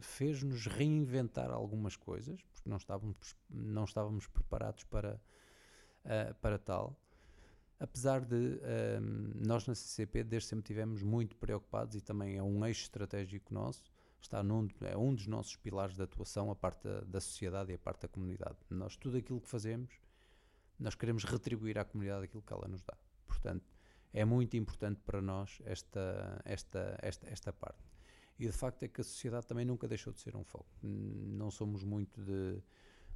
[0.00, 5.20] fez-nos reinventar algumas coisas, porque não estávamos, não estávamos preparados para
[6.04, 6.96] uh, para tal.
[7.82, 12.64] Apesar de ehm, nós na CCP desde sempre tivemos muito preocupados e também é um
[12.64, 17.00] eixo estratégico nosso, está num, é um dos nossos pilares de atuação, a parte da,
[17.00, 18.56] da sociedade e a parte da comunidade.
[18.70, 19.90] Nós, tudo aquilo que fazemos,
[20.78, 22.96] nós queremos retribuir à comunidade aquilo que ela nos dá.
[23.26, 23.64] Portanto,
[24.12, 27.82] é muito importante para nós esta, esta, esta, esta parte.
[28.38, 30.70] E de facto é que a sociedade também nunca deixou de ser um foco.
[30.82, 32.62] Não somos muito de,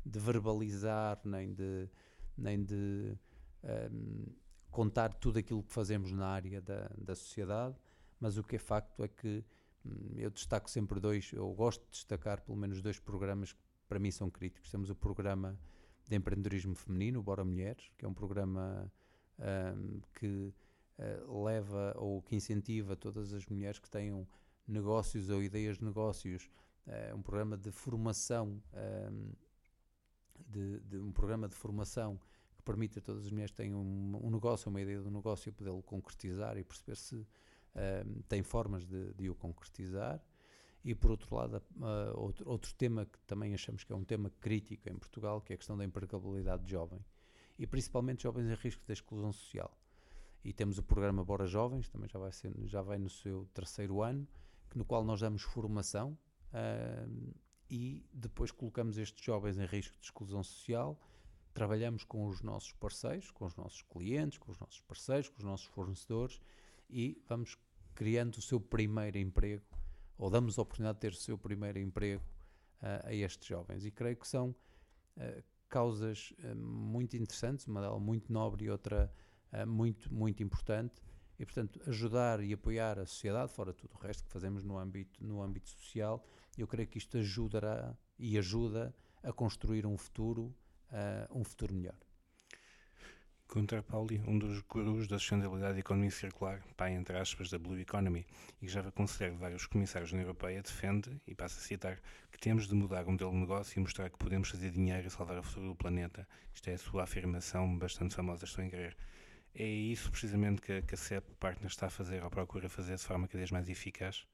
[0.05, 1.89] de verbalizar, nem de
[2.37, 3.16] nem de
[3.64, 4.26] um,
[4.70, 7.76] contar tudo aquilo que fazemos na área da, da sociedade,
[8.20, 9.45] mas o que é facto é que
[9.84, 13.99] hum, eu destaco sempre dois, eu gosto de destacar pelo menos dois programas que para
[13.99, 14.70] mim são críticos.
[14.70, 15.59] Temos o programa
[16.09, 18.91] de empreendedorismo feminino, o Bora Mulheres, que é um programa
[19.39, 20.53] um, que
[20.99, 24.26] uh, leva ou que incentiva todas as mulheres que tenham
[24.66, 26.49] negócios ou ideias de negócios,
[26.87, 29.32] uh, um programa de formação, um,
[30.47, 32.18] de, de, um programa de formação
[32.57, 35.11] que permite a todas as mulheres que tenham um, um negócio, uma ideia de um
[35.11, 40.22] negócio, podê-lo concretizar e perceber se um, tem formas de, de o concretizar.
[40.84, 44.30] E por outro lado, uh, outro, outro tema que também achamos que é um tema
[44.41, 47.05] crítico em Portugal, que é a questão da empregabilidade de jovem.
[47.59, 49.76] E principalmente jovens em risco de exclusão social.
[50.45, 54.01] E temos o programa Bora Jovens, também já vai, ser, já vai no seu terceiro
[54.01, 54.28] ano,
[54.76, 56.16] no qual nós damos formação
[56.53, 57.34] uh,
[57.70, 61.00] e depois colocamos estes jovens em risco de exclusão social.
[61.52, 65.44] Trabalhamos com os nossos parceiros, com os nossos clientes, com os nossos parceiros, com os
[65.44, 66.40] nossos fornecedores
[66.88, 67.56] e vamos
[67.94, 69.64] criando o seu primeiro emprego
[70.18, 72.22] ou damos a oportunidade de ter o seu primeiro emprego
[72.82, 73.84] uh, a estes jovens.
[73.84, 74.50] E creio que são
[75.16, 79.12] uh, causas uh, muito interessantes, uma delas muito nobre e outra
[79.66, 81.00] muito, muito importante.
[81.38, 85.24] E, portanto, ajudar e apoiar a sociedade, fora tudo o resto que fazemos no âmbito,
[85.24, 86.22] no âmbito social,
[86.62, 90.54] eu creio que isto ajudará e ajuda a construir um futuro,
[91.30, 91.96] um futuro melhor.
[93.48, 97.78] Gunter Pauli, um dos gurus da sustentabilidade e economia circular, pai entre aspas da Blue
[97.78, 98.26] Economy,
[98.61, 102.00] e que já conselheiro vários comissários na Europeia, defende, e passa a citar,
[102.30, 105.11] que temos de mudar o modelo de negócio e mostrar que podemos fazer dinheiro e
[105.11, 106.28] salvar o futuro do planeta.
[106.52, 108.96] Isto é a sua afirmação bastante famosa, estou em querer.
[109.54, 113.02] É isso precisamente que, que a CEP Partners está a fazer, ou procura fazer de
[113.02, 114.26] forma cada vez mais eficaz?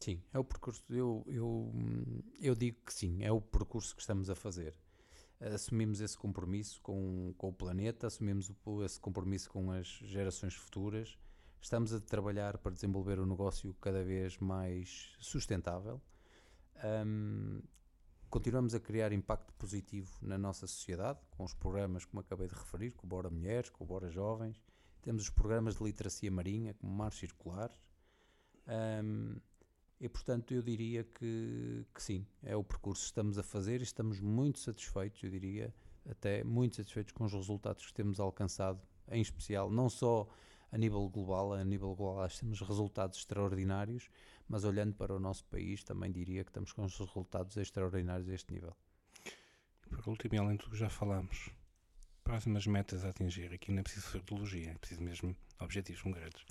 [0.00, 0.82] Sim, é o percurso.
[0.88, 1.72] Eu, eu,
[2.40, 4.74] eu digo que sim, é o percurso que estamos a fazer
[5.40, 11.18] assumimos esse compromisso com, com o planeta, assumimos o, esse compromisso com as gerações futuras.
[11.60, 16.00] Estamos a trabalhar para desenvolver um negócio cada vez mais sustentável.
[17.06, 17.60] Um,
[18.28, 22.92] continuamos a criar impacto positivo na nossa sociedade, com os programas, como acabei de referir,
[22.92, 24.60] com o Bora Mulheres, com o Bora Jovens.
[25.02, 27.74] Temos os programas de literacia marinha, como Mar Circular.
[29.02, 29.36] Um,
[30.00, 33.84] e, portanto, eu diria que, que sim, é o percurso que estamos a fazer e
[33.84, 35.74] estamos muito satisfeitos, eu diria,
[36.08, 38.80] até muito satisfeitos com os resultados que temos alcançado,
[39.10, 40.26] em especial, não só
[40.72, 44.08] a nível global, a nível global temos resultados extraordinários,
[44.48, 48.34] mas olhando para o nosso país, também diria que estamos com os resultados extraordinários a
[48.34, 48.74] este nível.
[49.82, 51.50] Por último, e além de tudo já falámos,
[52.24, 56.46] próximas metas a atingir, aqui não é preciso futurologia, é preciso mesmo objetivos concretos.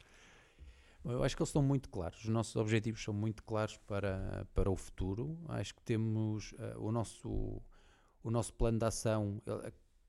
[1.11, 2.19] Eu acho que eles estão muito claros.
[2.19, 5.39] Os nossos objetivos são muito claros para, para o futuro.
[5.47, 7.61] Acho que temos uh, o, nosso,
[8.23, 9.41] o nosso plano de ação,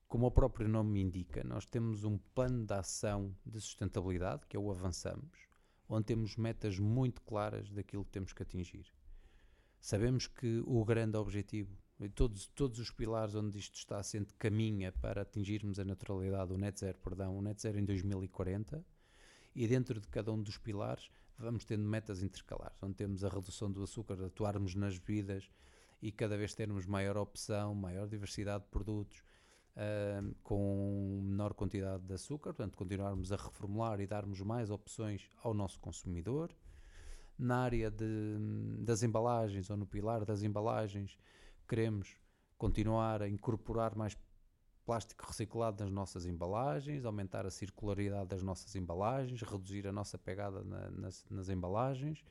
[0.07, 4.61] como o próprio nome indica, nós temos um plano de ação de sustentabilidade, que é
[4.61, 5.49] o Avançamos,
[5.89, 8.87] onde temos metas muito claras daquilo que temos que atingir.
[9.81, 11.79] Sabemos que o grande objetivo,
[12.15, 16.81] todos, todos os pilares onde isto está assente, caminha para atingirmos a naturalidade, o net
[16.81, 18.85] zero, perdão, o net zero em 2040
[19.55, 23.71] e dentro de cada um dos pilares vamos tendo metas intercalares, onde temos a redução
[23.71, 25.51] do açúcar, atuarmos nas bebidas
[26.03, 29.19] e cada vez termos maior opção, maior diversidade de produtos
[29.77, 35.55] uh, com menor quantidade de açúcar, portanto continuarmos a reformular e darmos mais opções ao
[35.55, 36.55] nosso consumidor.
[37.39, 38.37] Na área de,
[38.81, 41.19] das embalagens ou no pilar das embalagens,
[41.67, 42.19] queremos
[42.59, 44.15] continuar a incorporar mais
[44.85, 50.63] plástico reciclado nas nossas embalagens, aumentar a circularidade das nossas embalagens, reduzir a nossa pegada
[50.65, 52.25] na, nas, nas, embalagens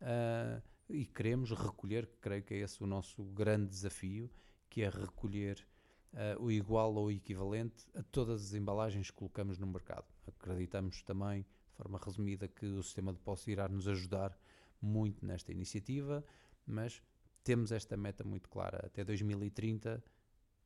[0.00, 4.30] uh, e queremos recolher, creio que é esse o nosso grande desafio,
[4.70, 5.66] que é recolher
[6.12, 10.06] uh, o igual ou equivalente a todas as embalagens que colocamos no mercado.
[10.26, 14.38] Acreditamos também, de forma resumida, que o sistema de posse irá nos ajudar
[14.80, 16.24] muito nesta iniciativa,
[16.66, 17.02] mas
[17.42, 18.84] temos esta meta muito clara.
[18.84, 20.02] Até 2030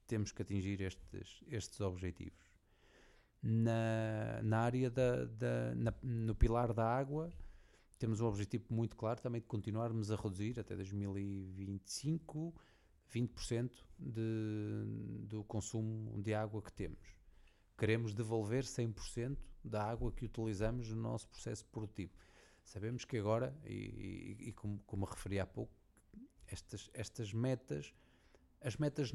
[0.07, 2.53] temos que atingir estes, estes objetivos.
[3.42, 7.30] Na, na área da, da na, no pilar da água,
[7.98, 12.55] temos um objetivo muito claro também de continuarmos a reduzir até 2025
[13.12, 14.84] 20% de,
[15.26, 17.16] do consumo de água que temos.
[17.76, 22.12] Queremos devolver 100% da água que utilizamos no nosso processo produtivo.
[22.64, 25.74] Sabemos que agora, e, e, e como, como referi há pouco,
[26.46, 27.92] estas, estas metas
[28.63, 29.13] as metas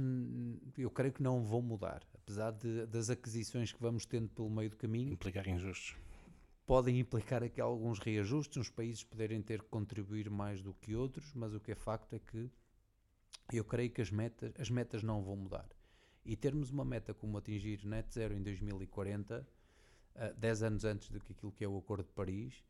[0.77, 4.69] eu creio que não vão mudar, apesar de, das aquisições que vamos tendo pelo meio
[4.69, 5.13] do caminho.
[5.13, 5.95] Implicar ajustes.
[6.65, 11.33] Podem implicar aqui alguns reajustes, uns países poderem ter que contribuir mais do que outros,
[11.33, 12.51] mas o que é facto é que
[13.53, 15.69] eu creio que as metas, as metas não vão mudar.
[16.25, 19.47] E termos uma meta como atingir net zero em 2040,
[20.15, 22.61] uh, 10 anos antes do que aquilo que é o Acordo de Paris,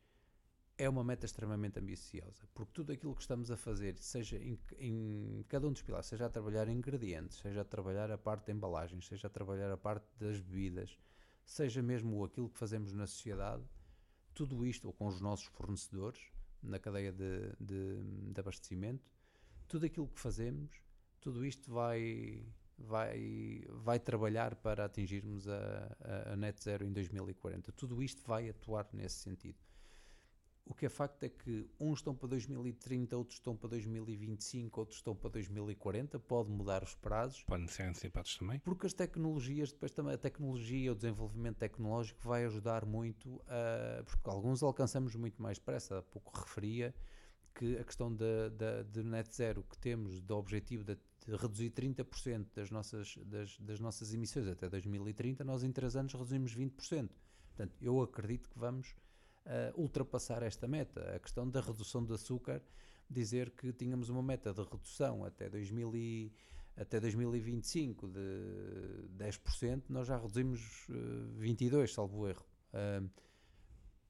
[0.78, 5.46] é uma meta extremamente ambiciosa, porque tudo aquilo que estamos a fazer, seja em, em,
[5.48, 9.08] cada um dos pilares, seja a trabalhar ingredientes, seja a trabalhar a parte de embalagens,
[9.08, 10.98] seja a trabalhar a parte das bebidas,
[11.44, 13.64] seja mesmo aquilo que fazemos na sociedade,
[14.36, 16.22] tudo isto, ou com os nossos fornecedores,
[16.62, 19.10] na cadeia de, de, de abastecimento,
[19.68, 20.70] tudo aquilo que fazemos,
[21.20, 22.46] tudo isto vai,
[22.78, 27.72] vai, vai trabalhar para atingirmos a, a, a net zero em 2040.
[27.72, 29.67] Tudo isto vai atuar nesse sentido.
[30.70, 35.00] O que é facto é que uns estão para 2030, outros estão para 2025, outros
[35.00, 37.42] estão para 2040, pode mudar os prazos.
[37.44, 38.60] Podem ser antecipados também.
[38.60, 44.30] Porque as tecnologias, depois também a tecnologia, o desenvolvimento tecnológico vai ajudar muito, a, porque
[44.30, 46.00] alguns alcançamos muito mais depressa.
[46.00, 46.94] Há pouco referia
[47.56, 51.72] que a questão da, da, de net zero que temos, do objetivo de, de reduzir
[51.72, 57.10] 30% das nossas, das, das nossas emissões até 2030, nós em 3 anos reduzimos 20%.
[57.56, 58.94] Portanto, eu acredito que vamos
[59.48, 61.16] uh, ultrapassar esta meta.
[61.16, 62.62] A questão da redução de açúcar,
[63.10, 66.32] dizer que tínhamos uma meta de redução até, 2000 e,
[66.78, 70.94] até 2025 de 10%, nós já reduzimos uh,
[71.42, 72.46] eh, 22%, salvo erro.
[72.72, 73.10] Uh,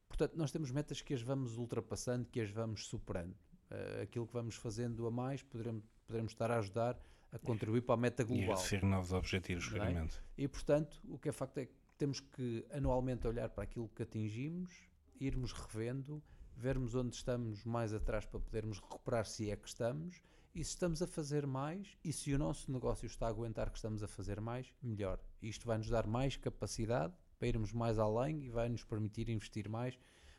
[0.10, 3.36] portanto, nós temos metas que as vamos ultrapassando, que as vamos superando.
[3.72, 7.00] Uh, aquilo que vamos fazendo a mais, poderemos, poderemos estar a ajudar
[7.32, 8.50] a contribuir para a meta global.
[8.50, 10.18] E a ser novos objetivos, claramente.
[10.38, 10.44] É?
[10.44, 14.04] E, portanto, o que é facto é que temos que anualmente olhar para aquilo que
[14.04, 14.87] atingimos
[15.20, 16.24] irmos revendo,
[16.56, 20.22] vermos onde estamos mais atrás para podermos recuperar se é que estamos,
[20.54, 23.78] e se estamos a fazer mais, e se o nosso negócio está a aguentar que
[23.78, 25.20] estamos a fazer mais, melhor.
[25.42, 29.70] Isto vai nos dar mais capacidade para irmos mais além e vai nos permitir investir
[29.70, 29.98] mais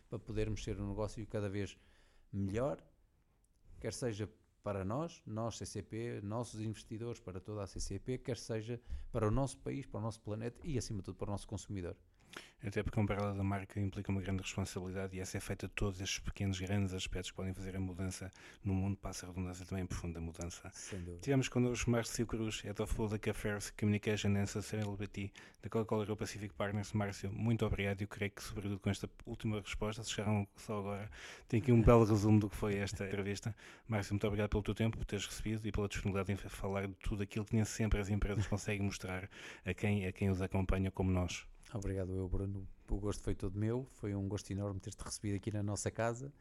[0.09, 1.79] para podermos ser um negócio cada vez
[2.33, 2.83] melhor,
[3.79, 4.29] quer seja
[4.63, 8.81] para nós, nós CCP, nossos investidores, para toda a CCP, quer seja
[9.13, 11.47] para o nosso país, para o nosso planeta e acima de tudo para o nosso
[11.47, 11.97] consumidor.
[12.65, 15.75] Até porque um paralelo da marca implica uma grande responsabilidade e essa é feita de
[15.75, 18.31] todos estes pequenos, grandes aspectos que podem fazer a mudança
[18.65, 20.69] no mundo, passa a redundância também profunda mudança.
[20.75, 21.21] Sem dúvida.
[21.21, 25.33] Tivemos connosco Márcio Cruz, Head of Food Affairs Communication and Sustainability
[25.63, 26.93] da Coca-Cola Euro Pacific Partners.
[26.93, 28.03] Márcio, muito obrigado.
[28.03, 31.09] Eu creio que, sobretudo com esta última resposta, se chegaram só agora,
[31.49, 33.55] tem aqui um belo resumo do que foi esta entrevista.
[33.87, 36.95] Márcio, muito obrigado pelo teu tempo, por teres recebido e pela disponibilidade em falar de
[36.95, 39.31] tudo aquilo que nem sempre as empresas conseguem mostrar
[39.65, 41.47] a quem, a quem os acompanha como nós.
[41.75, 42.67] Obrigado, eu, Bruno.
[42.89, 43.87] O gosto foi todo meu.
[43.93, 46.33] Foi um gosto enorme ter-te recebido aqui na nossa casa.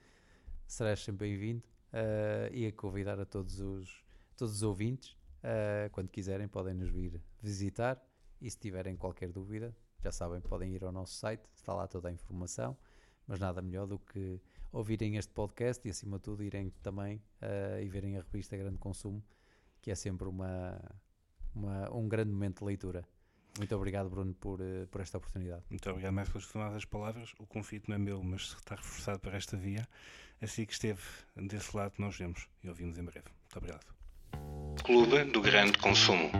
[0.66, 1.64] Serás sempre bem-vindo.
[1.92, 4.04] Uh, e a convidar a todos os,
[4.38, 5.12] todos os ouvintes,
[5.44, 8.02] uh, quando quiserem, podem nos vir visitar.
[8.40, 12.08] E se tiverem qualquer dúvida, já sabem, podem ir ao nosso site, está lá toda
[12.08, 12.78] a informação.
[13.28, 14.40] Mas nada melhor do que
[14.72, 18.78] ouvirem este podcast e, acima de tudo, irem também uh, e verem a revista Grande
[18.78, 19.22] Consumo,
[19.82, 20.80] que é sempre uma,
[21.54, 23.17] uma, um grande momento de leitura.
[23.58, 25.64] Muito obrigado, Bruno, por, eh, por esta oportunidade.
[25.70, 27.34] Muito obrigado mais pelas tomadas palavras.
[27.40, 29.88] O convite não é meu, mas está reforçado para esta via.
[30.42, 31.02] Assim que esteve
[31.36, 33.28] desse lado, nós vemos e ouvimos em breve.
[33.44, 33.98] Muito obrigado.
[34.84, 36.32] Clube do Grande Consumo.